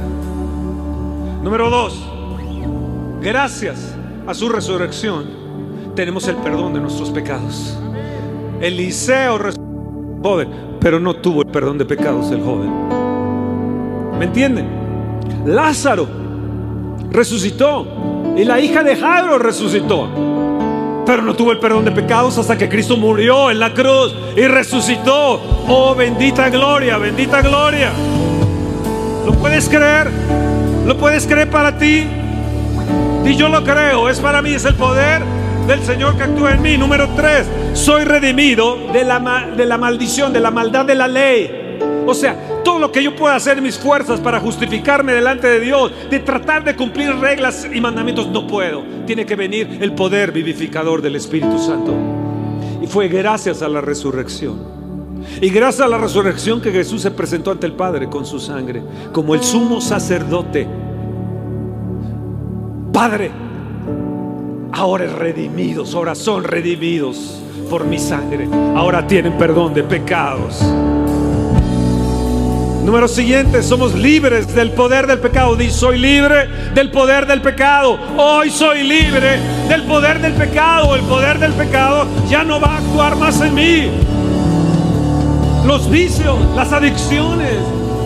[1.41, 2.04] Número dos.
[3.25, 3.95] Gracias
[4.27, 5.25] a su resurrección
[5.95, 7.75] tenemos el perdón de nuestros pecados.
[8.61, 10.49] Eliseo resucitó joven,
[10.79, 12.69] pero no tuvo el perdón de pecados el joven.
[14.19, 14.67] ¿Me entienden?
[15.43, 16.07] Lázaro
[17.09, 22.55] resucitó y la hija de Jairo resucitó, pero no tuvo el perdón de pecados hasta
[22.55, 25.41] que Cristo murió en la cruz y resucitó.
[25.67, 27.91] Oh, bendita gloria, bendita gloria.
[29.25, 30.11] ¿Lo puedes creer?
[30.85, 32.03] ¿Lo puedes creer para ti?
[33.25, 35.23] Y yo lo creo, es para mí, es el poder
[35.67, 36.77] del Señor que actúa en mí.
[36.77, 41.79] Número tres, soy redimido de la, de la maldición, de la maldad de la ley.
[42.05, 45.91] O sea, todo lo que yo pueda hacer mis fuerzas para justificarme delante de Dios,
[46.09, 48.83] de tratar de cumplir reglas y mandamientos, no puedo.
[49.07, 51.95] Tiene que venir el poder vivificador del Espíritu Santo.
[52.81, 54.75] Y fue gracias a la resurrección.
[55.41, 58.83] Y gracias a la resurrección que Jesús se presentó ante el Padre con su sangre,
[59.11, 60.84] como el sumo sacerdote.
[62.95, 63.29] Padre,
[64.71, 68.47] ahora redimidos, ahora son redimidos por mi sangre.
[68.73, 70.61] Ahora tienen perdón de pecados.
[72.85, 75.57] Número siguiente, somos libres del poder del pecado.
[75.57, 77.99] Dice, soy libre del poder del pecado.
[78.15, 80.95] Hoy soy libre del poder del pecado.
[80.95, 83.89] El poder del pecado ya no va a actuar más en mí.
[85.67, 87.57] Los vicios, las adicciones,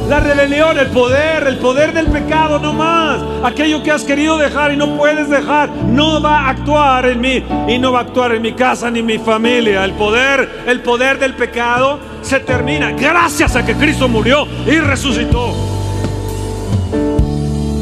[0.10, 3.22] la rebelión, el poder, el poder del pecado, no más.
[3.44, 7.44] Aquello que has querido dejar y no puedes dejar, no va a actuar en mí
[7.68, 9.86] y no va a actuar en mi casa ni en mi familia.
[9.86, 15.54] El poder, el poder del pecado se termina gracias a que Cristo murió y resucitó.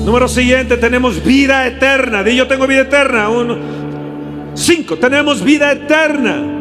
[0.05, 2.23] Número siguiente, tenemos vida eterna.
[2.23, 3.29] Di yo tengo vida eterna.
[3.29, 3.57] Uno,
[4.53, 6.57] cinco, tenemos vida eterna.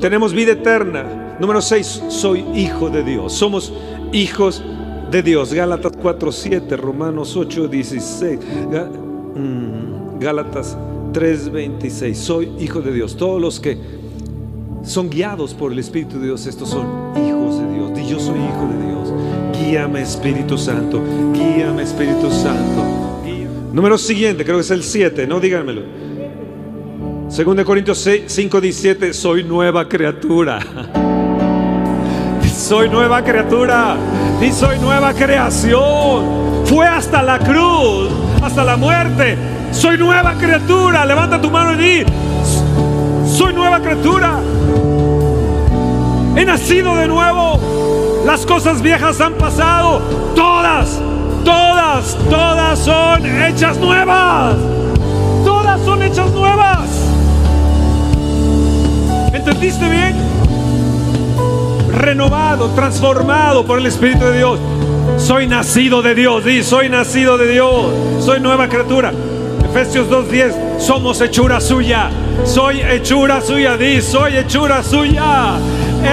[0.00, 1.36] Tenemos vida eterna.
[1.38, 3.32] Número 6, soy hijo de Dios.
[3.32, 3.72] Somos
[4.12, 4.81] hijos de
[5.20, 5.52] Dios.
[5.52, 8.38] Gálatas 4, 7, Romanos 8, 16,
[9.34, 10.76] mm, Gálatas
[11.12, 12.16] 3, 26.
[12.16, 13.16] Soy hijo de Dios.
[13.16, 13.76] Todos los que
[14.84, 16.86] son guiados por el Espíritu de Dios, estos son
[17.16, 17.90] hijos de Dios.
[17.98, 19.12] Y yo soy hijo de Dios.
[19.58, 21.00] Guíame Espíritu Santo.
[21.34, 23.02] Guíame Espíritu Santo.
[23.72, 25.82] Número siguiente, creo que es el 7, no díganmelo.
[27.34, 30.60] 2 Corintios 5, 17, soy nueva criatura.
[32.62, 33.96] Soy nueva criatura
[34.40, 36.62] y soy nueva creación.
[36.64, 38.08] Fue hasta la cruz,
[38.40, 39.36] hasta la muerte.
[39.72, 41.04] Soy nueva criatura.
[41.04, 42.04] Levanta tu mano y di,
[43.26, 44.38] soy nueva criatura.
[46.36, 47.58] He nacido de nuevo.
[48.24, 50.00] Las cosas viejas han pasado.
[50.36, 51.00] Todas,
[51.44, 54.54] todas, todas son hechas nuevas.
[55.44, 56.88] Todas son hechas nuevas.
[59.32, 60.31] ¿Entendiste bien?
[61.92, 64.58] Renovado, transformado por el Espíritu de Dios.
[65.18, 67.86] Soy nacido de Dios, di, soy nacido de Dios,
[68.20, 69.12] soy nueva criatura.
[69.64, 72.10] Efesios 2.10, somos hechura suya,
[72.44, 75.56] soy hechura suya, di, soy hechura suya.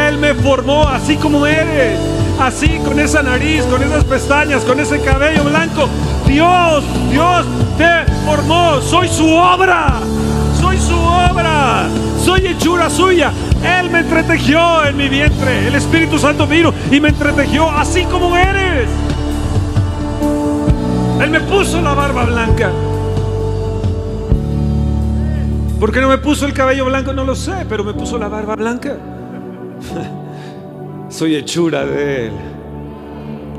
[0.08, 2.00] Él me formó así como eres,
[2.40, 5.90] así con esa nariz, con esas pestañas, con ese cabello blanco.
[6.26, 7.46] Dios, Dios
[7.78, 10.00] te formó, soy su obra,
[10.60, 11.88] soy su obra,
[12.24, 13.32] soy hechura suya.
[13.64, 15.68] Él me entretejió en mi vientre.
[15.68, 18.90] El Espíritu Santo vino y me entretejió así como eres.
[21.22, 22.72] Él me puso la barba blanca.
[25.80, 27.14] ¿Por qué no me puso el cabello blanco?
[27.14, 28.98] No lo sé, pero me puso la barba blanca.
[31.10, 32.34] Soy hechura de Él.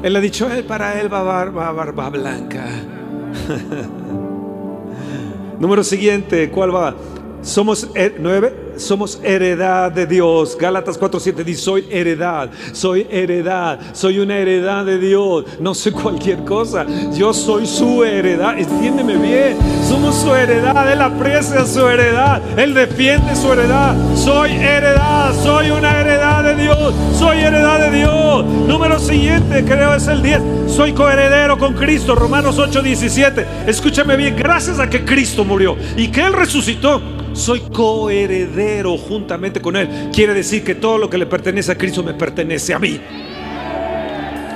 [0.02, 2.64] Él ha dicho, él para Él va barba, barba blanca.
[5.58, 6.94] Número siguiente, ¿cuál va?
[7.42, 10.56] Somos nueve, somos heredad de Dios.
[10.58, 15.44] Gálatas 4:7 dice, soy heredad, soy heredad, soy una heredad de Dios.
[15.60, 18.58] No soy cualquier cosa, yo soy su heredad.
[18.58, 19.56] Entiéndeme bien,
[19.90, 20.92] Somos su heredad.
[20.92, 22.40] Él aprecia su heredad.
[22.56, 23.96] Él defiende su heredad.
[24.14, 25.34] Soy heredad.
[25.42, 26.94] Soy una heredad de Dios.
[27.18, 28.44] Soy heredad de Dios.
[28.44, 30.42] Número siguiente, creo es el 10.
[30.68, 32.14] Soy coheredero con Cristo.
[32.14, 33.44] Romanos 8, 17.
[33.66, 34.36] Escúchame bien.
[34.36, 40.10] Gracias a que Cristo murió y que Él resucitó soy coheredero juntamente con Él.
[40.12, 43.00] Quiere decir que todo lo que le pertenece a Cristo me pertenece a mí.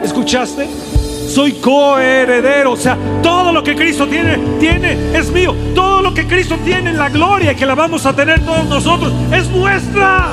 [0.01, 0.69] ¿Escuchaste?
[1.29, 5.55] Soy coheredero, o sea, todo lo que Cristo tiene, tiene, es mío.
[5.75, 9.13] Todo lo que Cristo tiene en la gloria que la vamos a tener todos nosotros,
[9.33, 10.29] es nuestra.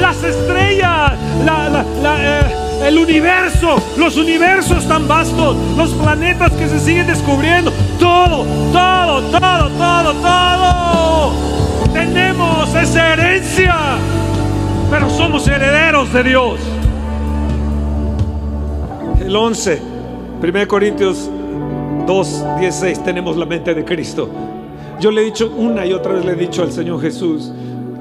[0.00, 7.70] Las estrellas, eh, el universo, los universos tan vastos, los planetas que se siguen descubriendo,
[8.00, 11.32] todo, todo, todo, todo, todo.
[11.92, 13.76] Tenemos esa herencia,
[14.90, 16.60] pero somos herederos de Dios.
[19.20, 19.91] El 11,
[20.42, 21.30] 1 Corintios
[22.04, 24.28] 2, 16, tenemos la mente de Cristo.
[25.00, 27.52] Yo le he dicho una y otra vez, le he dicho al Señor Jesús,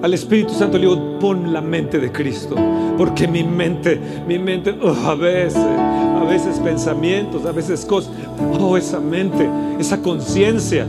[0.01, 2.55] al Espíritu Santo, le digo, pon la mente de Cristo.
[2.97, 8.11] Porque mi mente, mi mente, oh, a veces, a veces pensamientos, a veces cosas,
[8.59, 10.87] oh, esa mente, esa conciencia,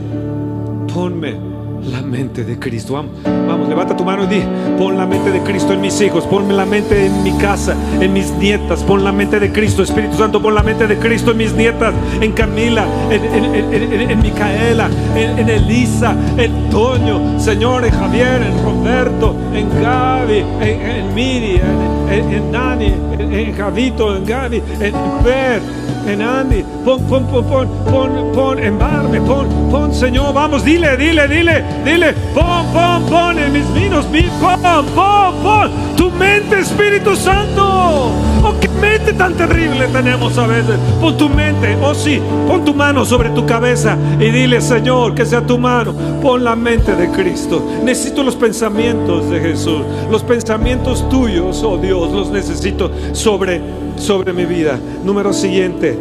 [0.91, 1.52] ponme
[1.85, 2.93] la mente de Cristo.
[2.93, 4.41] Vamos, vamos, levanta tu mano y di,
[4.77, 8.13] pon la mente de Cristo en mis hijos, ponme la mente en mi casa, en
[8.13, 11.37] mis nietas, pon la mente de Cristo, Espíritu Santo, pon la mente de Cristo en
[11.37, 19.35] mis nietas, en Camila, en, Micaela, en, Elisa, en Toño, Señor, en Javier, en Roberto,
[19.53, 21.61] en Gaby, en, Miri,
[22.09, 25.61] en, Dani, en, Javito, en Gaby, en Per,
[26.07, 30.97] en Andy, pon, pon, pon, pon, pon, pon, en Barbe, pon, pon, Señor, vamos, dile,
[30.97, 34.05] dile, dile, Dile, pon, pon, pon en mis vinos,
[34.39, 38.11] pon, pon, pon tu mente, Espíritu Santo.
[38.45, 40.77] Oh, qué mente tan terrible tenemos a veces.
[40.99, 45.25] Pon tu mente, oh sí, pon tu mano sobre tu cabeza y dile, Señor, que
[45.25, 45.93] sea tu mano.
[46.21, 47.61] Pon la mente de Cristo.
[47.83, 53.61] Necesito los pensamientos de Jesús, los pensamientos tuyos, oh Dios, los necesito sobre,
[53.97, 54.79] sobre mi vida.
[55.03, 55.97] Número siguiente,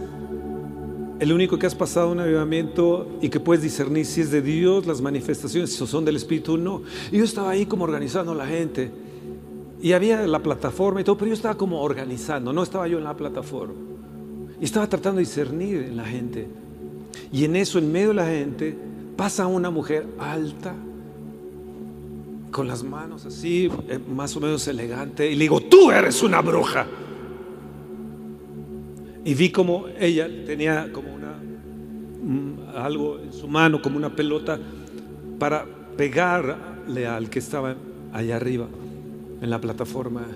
[1.21, 4.87] el único que has pasado un avivamiento y que puedes discernir si es de Dios
[4.87, 6.83] las manifestaciones, si son del Espíritu o no.
[7.13, 8.91] Yo estaba ahí como organizando a la gente.
[9.83, 13.05] Y había la plataforma y todo, pero yo estaba como organizando, no estaba yo en
[13.05, 13.75] la plataforma.
[14.61, 16.49] Y estaba tratando de discernir en la gente.
[17.31, 18.77] Y en eso, en medio de la gente,
[19.17, 20.75] pasa una mujer alta,
[22.51, 26.41] con las manos así, eh, más o menos elegante, y le digo, tú eres una
[26.41, 26.87] bruja.
[29.25, 31.35] Y vi como ella tenía como una,
[32.23, 34.59] mm, algo en su mano, como una pelota,
[35.39, 35.67] para
[35.97, 37.77] pegarle al que estaba
[38.13, 38.67] allá arriba,
[39.41, 40.27] en la plataforma.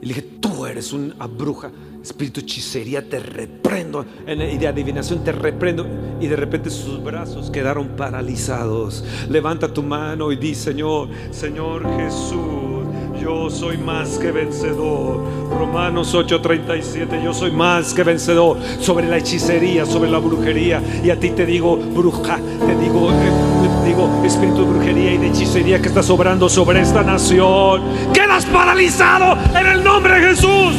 [0.00, 1.70] Y le dije, tú eres una bruja
[2.04, 4.04] espíritu hechicería, te reprendo.
[4.26, 5.86] Y de adivinación te reprendo.
[6.20, 9.04] Y de repente sus brazos quedaron paralizados.
[9.28, 12.83] Levanta tu mano y di, Señor, Señor Jesús,
[13.24, 15.18] yo soy más que vencedor.
[15.58, 20.82] Romanos 8:37, yo soy más que vencedor sobre la hechicería, sobre la brujería.
[21.02, 25.28] Y a ti te digo, bruja, te digo, eh, digo, espíritu de brujería y de
[25.28, 27.82] hechicería que está sobrando sobre esta nación.
[28.12, 30.74] Quedas paralizado en el nombre de Jesús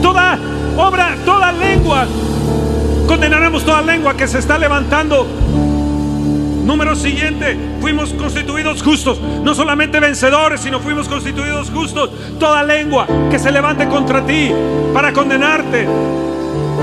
[0.00, 0.38] toda
[0.76, 2.06] obra, toda lengua,
[3.08, 5.26] condenaremos toda lengua que se está levantando
[6.64, 12.10] Número siguiente, fuimos constituidos justos, no solamente vencedores, sino fuimos constituidos justos.
[12.40, 14.50] Toda lengua que se levante contra ti
[14.94, 15.86] para condenarte,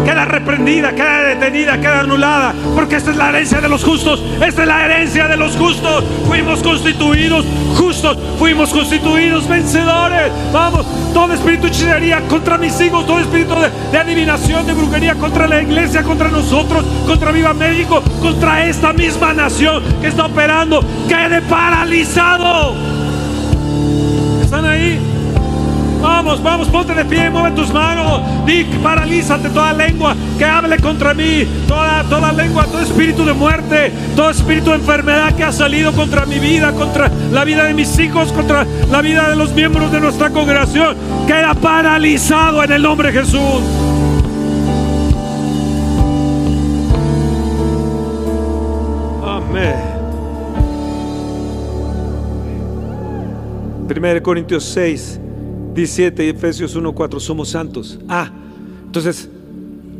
[0.05, 4.61] queda reprendida, queda detenida, queda anulada, porque esta es la herencia de los justos, esta
[4.61, 6.03] es la herencia de los justos.
[6.27, 10.31] Fuimos constituidos justos, fuimos constituidos vencedores.
[10.53, 15.15] Vamos, todo espíritu de hechicería contra mis hijos, todo espíritu de, de adivinación, de brujería
[15.15, 20.83] contra la iglesia, contra nosotros, contra Viva México, contra esta misma nación que está operando,
[21.07, 23.00] quede paralizado.
[26.23, 28.21] Vamos, vamos, ponte de pie, mueve tus manos.
[28.45, 31.47] Di, paralízate toda lengua que hable contra mí.
[31.67, 36.27] Toda, toda lengua, todo espíritu de muerte, todo espíritu de enfermedad que ha salido contra
[36.27, 39.99] mi vida, contra la vida de mis hijos, contra la vida de los miembros de
[39.99, 40.95] nuestra congregación.
[41.25, 43.63] Queda paralizado en el nombre de Jesús.
[49.25, 49.75] Amén.
[53.89, 55.19] 1 Corintios 6,
[55.73, 57.99] 17 y Efesios 1, 4, somos santos.
[58.07, 58.29] Ah,
[58.85, 59.29] entonces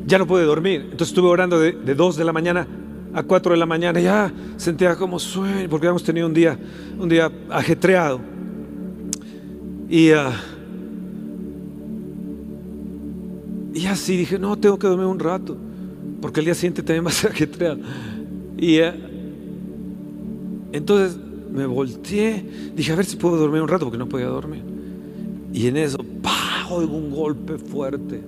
[0.05, 0.81] ya no pude dormir.
[0.83, 2.67] Entonces estuve orando de, de 2 de la mañana
[3.13, 3.99] a 4 de la mañana.
[3.99, 6.57] Ya sentía como sueño, porque habíamos tenido un día,
[6.97, 8.19] un día ajetreado.
[9.89, 10.33] Y, ah,
[13.73, 15.57] y así dije, no, tengo que dormir un rato,
[16.21, 17.79] porque el día siguiente también va a ser ajetreado.
[18.57, 18.95] Y ah,
[20.71, 21.17] entonces
[21.51, 22.45] me volteé,
[22.75, 24.70] dije, a ver si puedo dormir un rato, porque no podía dormir.
[25.53, 26.67] Y en eso, ¡pah!
[26.69, 28.21] Oigo un golpe fuerte.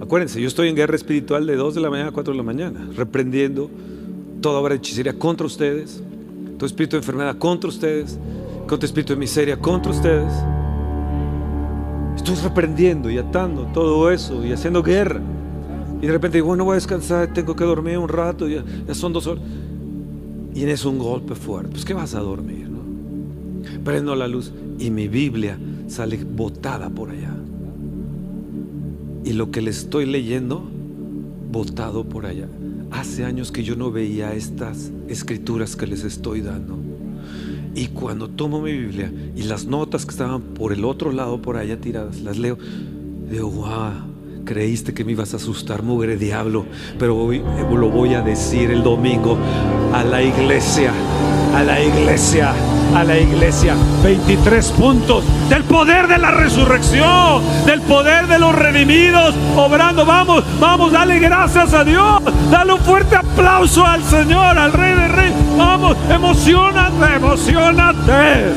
[0.00, 2.42] Acuérdense, yo estoy en guerra espiritual de 2 de la mañana a 4 de la
[2.42, 3.70] mañana, reprendiendo
[4.40, 6.02] toda obra de hechicería contra ustedes,
[6.58, 8.18] todo espíritu de enfermedad contra ustedes,
[8.66, 10.32] contra espíritu de miseria contra ustedes.
[12.16, 15.20] Estoy reprendiendo y atando todo eso y haciendo guerra.
[16.00, 18.94] Y de repente digo, bueno, voy a descansar, tengo que dormir un rato, ya, ya
[18.94, 19.44] son dos horas.
[20.52, 21.70] Y en eso un golpe fuerte.
[21.70, 22.61] Pues, ¿qué vas a dormir?
[23.84, 25.58] Prendo la luz y mi Biblia
[25.88, 27.34] sale botada por allá.
[29.24, 30.68] Y lo que le estoy leyendo,
[31.50, 32.48] botado por allá.
[32.90, 36.78] Hace años que yo no veía estas escrituras que les estoy dando.
[37.74, 41.56] Y cuando tomo mi Biblia y las notas que estaban por el otro lado, por
[41.56, 42.58] allá tiradas, las leo,
[43.30, 44.12] digo, wow.
[44.44, 46.66] Creíste que me ibas a asustar, mugre diablo,
[46.98, 47.40] pero hoy
[47.70, 49.38] lo voy a decir el domingo
[49.92, 50.92] a la iglesia,
[51.54, 52.52] a la iglesia,
[52.94, 53.74] a la iglesia.
[54.02, 60.04] 23 puntos del poder de la resurrección, del poder de los redimidos, obrando.
[60.04, 62.22] Vamos, vamos, dale gracias a Dios.
[62.50, 65.34] Dale un fuerte aplauso al Señor, al Rey de Reyes.
[65.56, 68.52] Vamos, emocionate, emocionate.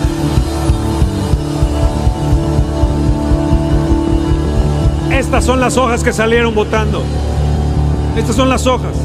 [5.12, 7.04] Estas son las hojas que salieron votando.
[8.18, 8.96] Estas son las hojas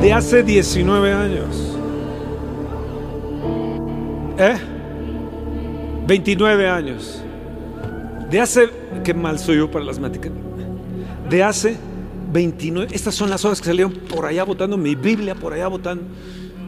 [0.00, 1.71] de hace 19 años.
[4.42, 4.56] ¿Eh?
[6.06, 7.22] 29 años.
[8.28, 8.68] De hace,
[9.04, 10.32] qué mal soy yo para las matemáticas.
[11.30, 11.76] De hace
[12.32, 16.04] 29, estas son las hojas que salieron por allá votando, mi Biblia por allá votando.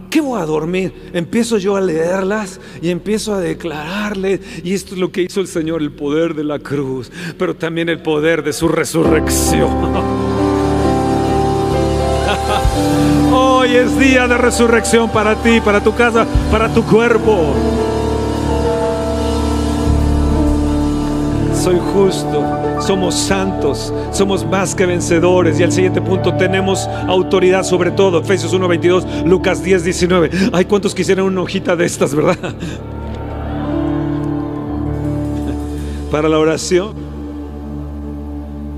[0.08, 1.10] ¿Qué voy a dormir?
[1.12, 4.40] Empiezo yo a leerlas y empiezo a declararle.
[4.62, 7.88] Y esto es lo que hizo el Señor, el poder de la cruz, pero también
[7.88, 10.14] el poder de su resurrección.
[13.64, 17.54] Hoy es día de resurrección para ti, para tu casa, para tu cuerpo.
[21.54, 22.44] Soy justo,
[22.82, 25.58] somos santos, somos más que vencedores.
[25.58, 28.20] Y el siguiente punto, tenemos autoridad sobre todo.
[28.20, 30.30] Efesios 1:22, Lucas 10, 19.
[30.52, 32.36] Ay, ¿cuántos quisieran una hojita de estas, verdad?
[36.10, 36.92] Para la oración.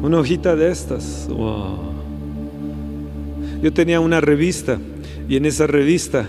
[0.01, 1.27] Una hojita de estas.
[1.29, 1.86] Wow.
[3.63, 4.79] Yo tenía una revista
[5.29, 6.29] y en esa revista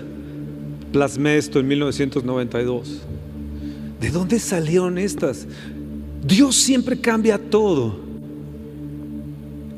[0.91, 3.01] plasmé esto en 1992.
[3.99, 5.47] ¿De dónde salieron estas?
[6.23, 7.99] Dios siempre cambia todo.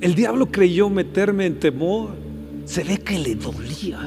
[0.01, 2.09] El diablo creyó meterme en temor.
[2.65, 3.99] Se ve que le dolía.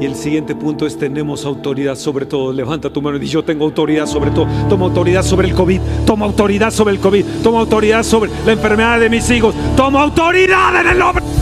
[0.00, 2.52] Y el siguiente punto es tenemos autoridad sobre todo.
[2.52, 4.46] Levanta tu mano y di yo tengo autoridad sobre todo.
[4.68, 5.80] Toma autoridad sobre el COVID.
[6.06, 7.24] Toma autoridad sobre el COVID.
[7.42, 9.54] Toma autoridad sobre la enfermedad de mis hijos.
[9.76, 11.33] Toma autoridad en el nombre.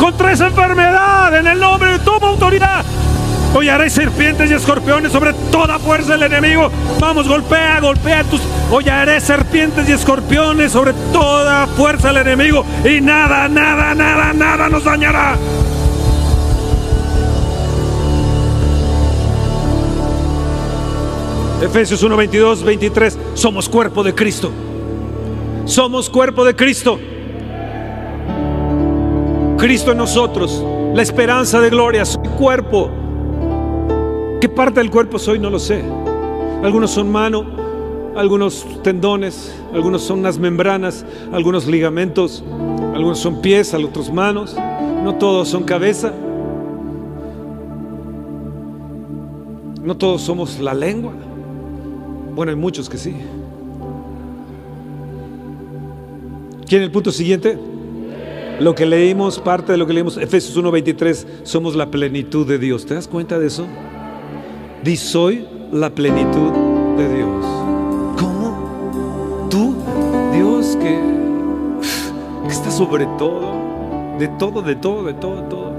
[0.00, 1.98] Contra esa enfermedad en el nombre.
[1.98, 2.82] Toma autoridad.
[3.52, 6.70] Hollaré serpientes y escorpiones sobre toda fuerza del enemigo.
[6.98, 8.40] Vamos, golpea, golpea tus.
[8.70, 12.64] Hollaré serpientes y escorpiones sobre toda fuerza del enemigo.
[12.82, 15.36] Y nada, nada, nada, nada nos dañará.
[21.60, 23.18] Efesios 1, 22, 23.
[23.34, 24.50] Somos cuerpo de Cristo.
[25.66, 26.98] Somos cuerpo de Cristo.
[29.60, 30.64] Cristo en nosotros.
[30.94, 32.06] La esperanza de gloria.
[32.06, 32.90] Soy cuerpo.
[34.40, 35.38] ¿Qué parte del cuerpo soy?
[35.38, 35.84] No lo sé.
[36.62, 37.44] Algunos son mano,
[38.16, 42.42] algunos tendones, algunos son unas membranas, algunos ligamentos,
[42.94, 44.56] algunos son pies, otros manos.
[45.04, 46.14] No todos son cabeza.
[49.82, 51.12] No todos somos la lengua.
[52.34, 53.14] Bueno, hay muchos que sí.
[56.66, 57.58] ¿Quién el punto siguiente?
[58.60, 62.84] Lo que leímos, parte de lo que leímos, Efesios 1:23, somos la plenitud de Dios.
[62.84, 63.66] ¿Te das cuenta de eso?
[64.84, 66.52] Di soy la plenitud
[66.98, 67.46] de Dios.
[68.18, 69.48] ¿Cómo?
[69.48, 69.74] Tú,
[70.34, 71.00] Dios que,
[72.50, 73.54] está sobre todo,
[74.18, 75.72] de todo, de todo, de todo, todo.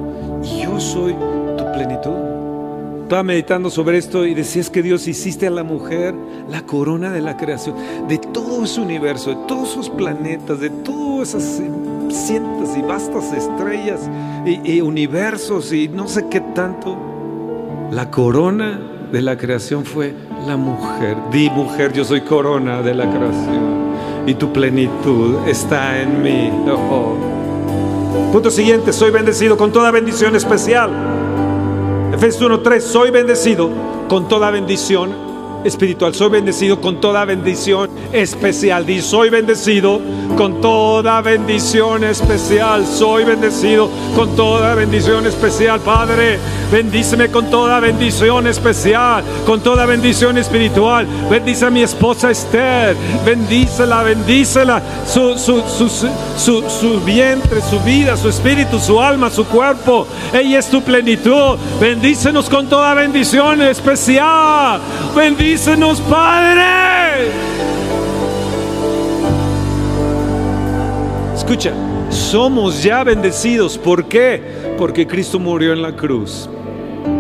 [0.44, 1.14] Y yo soy
[1.60, 2.32] tu plenitud.
[3.04, 6.16] Estaba meditando sobre esto y decías que Dios hiciste a la mujer
[6.50, 7.76] la corona de la creación,
[8.08, 11.62] de todo ese universo, de todos esos planetas, de todas esas
[12.14, 14.10] cientos y vastas estrellas
[14.46, 16.98] y, universos y no sé qué tanto.
[17.92, 18.80] La corona
[19.12, 20.14] de la creación fue
[20.48, 21.18] la mujer.
[21.32, 23.92] Di mujer, yo soy corona de la creación
[24.26, 26.50] y tu plenitud está en mí.
[26.70, 27.16] Oh.
[28.32, 30.90] Punto siguiente, soy bendecido con toda bendición especial.
[32.14, 33.70] Efesios 1:3, soy bendecido
[34.08, 35.31] con toda bendición
[35.64, 36.14] espiritual.
[36.16, 38.86] Soy bendecido con toda bendición especial.
[39.02, 40.02] Soy bendecido
[40.38, 42.86] con toda bendición especial.
[42.86, 45.80] Soy bendecido con toda bendición especial.
[45.82, 46.40] Padre,
[46.72, 51.06] bendíceme con toda bendición especial, con toda bendición espiritual.
[51.30, 52.96] Bendice a mi esposa Esther.
[53.26, 54.82] Bendícela, bendícela.
[55.06, 60.08] Su, su, su, su, su vientre, su vida, su espíritu, su alma, su cuerpo.
[60.34, 61.58] Ella es tu plenitud.
[61.80, 64.80] Bendícenos con toda bendición especial.
[65.16, 65.51] Bendícenos,
[66.10, 67.28] Padre.
[71.36, 71.74] Escucha,
[72.10, 73.78] somos ya bendecidos.
[73.78, 74.42] ¿Por qué?
[74.78, 76.50] Porque Cristo murió en la cruz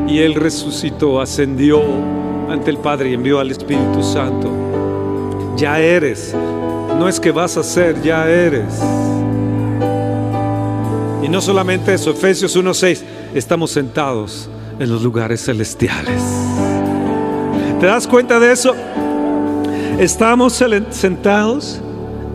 [0.07, 1.81] y Él resucitó, ascendió
[2.49, 4.49] ante el Padre y envió al Espíritu Santo.
[5.57, 6.33] Ya eres.
[6.97, 8.81] No es que vas a ser, ya eres.
[11.21, 13.01] Y no solamente eso, Efesios 1.6,
[13.33, 16.80] estamos sentados en los lugares celestiales.
[17.81, 18.75] ¿Te das cuenta de eso?
[19.97, 20.53] Estamos
[20.91, 21.81] sentados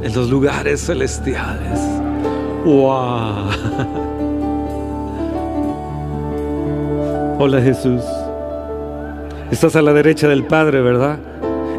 [0.03, 1.79] en los lugares celestiales.
[2.65, 3.51] ¡Wow!
[7.39, 8.03] Hola Jesús.
[9.53, 11.21] Estás a la derecha del Padre, ¿verdad?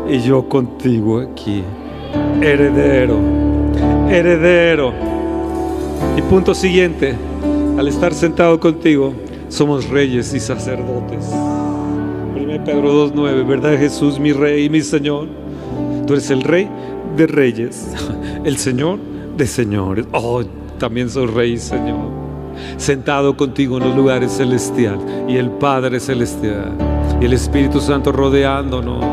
[0.10, 1.62] Y yo contigo aquí.
[2.42, 3.20] Heredero.
[4.10, 4.94] Heredero.
[6.16, 7.18] Y punto siguiente.
[7.78, 9.14] Al estar sentado contigo,
[9.50, 11.26] somos reyes y sacerdotes.
[12.58, 15.28] 1 Pedro 2.9, ¿verdad Jesús, mi rey y mi Señor?
[16.08, 16.68] Tú eres el rey
[17.16, 17.88] de reyes,
[18.44, 18.98] el Señor
[19.38, 20.08] de señores.
[20.12, 20.44] Oh,
[20.80, 22.10] también soy rey Señor.
[22.78, 26.72] Sentado contigo en los lugares celestiales y el Padre celestial
[27.22, 29.06] y el Espíritu Santo rodeándonos.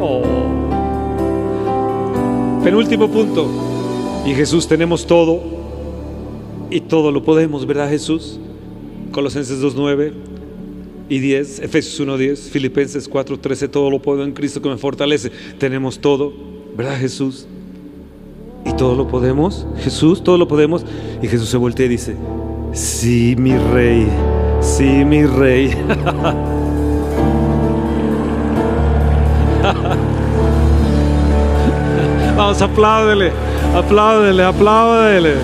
[0.00, 0.22] Oh.
[2.62, 3.48] Penúltimo punto.
[4.26, 5.40] Y Jesús tenemos todo
[6.70, 8.38] y todo lo podemos, ¿verdad Jesús?
[9.10, 10.12] Colosenses 2.9
[11.08, 15.30] y 10, Efesios 1.10, Filipenses 4.13, todo lo puedo en Cristo que me fortalece.
[15.58, 16.32] Tenemos todo,
[16.76, 17.46] ¿verdad Jesús?
[18.64, 20.86] Y todo lo podemos, Jesús, todo lo podemos.
[21.22, 22.16] Y Jesús se voltea y dice,
[22.72, 24.08] sí, mi rey,
[24.60, 25.74] sí, mi rey.
[32.36, 33.30] Vamos, apláudele,
[33.74, 35.34] apláudele, apláudele.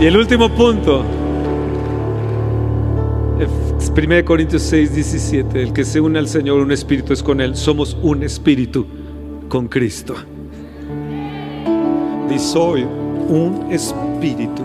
[0.00, 1.02] Y el último punto,
[3.96, 7.56] 1 Corintios 6, 17, el que se une al Señor, un espíritu es con Él,
[7.56, 8.86] somos un espíritu
[9.48, 10.14] con Cristo.
[12.30, 14.62] Y soy un espíritu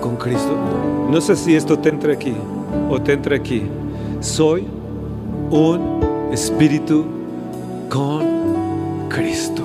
[0.00, 0.56] con Cristo.
[1.10, 2.34] No sé si esto te entra aquí
[2.88, 3.64] o te entra aquí.
[4.20, 4.64] Soy
[5.50, 7.04] un espíritu
[7.88, 8.24] con
[9.08, 9.63] Cristo.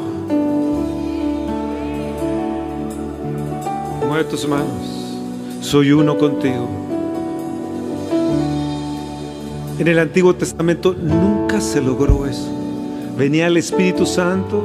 [4.10, 4.88] Mueve tus manos.
[5.62, 6.68] Soy uno contigo.
[9.78, 12.50] En el Antiguo Testamento nunca se logró eso.
[13.16, 14.64] Venía el Espíritu Santo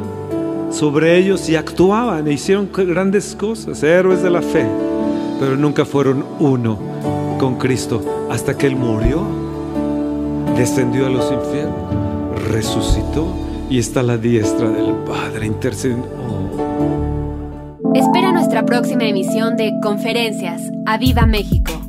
[0.71, 4.65] sobre ellos y actuaban e hicieron grandes cosas, héroes de la fe,
[5.39, 6.79] pero nunca fueron uno
[7.39, 9.27] con Cristo hasta que Él murió,
[10.57, 13.29] descendió a los infiernos, resucitó
[13.69, 16.24] y está a la diestra del Padre intercediendo.
[18.75, 20.61] Próxima emisión de Conferencias.
[20.85, 21.84] ¡A México!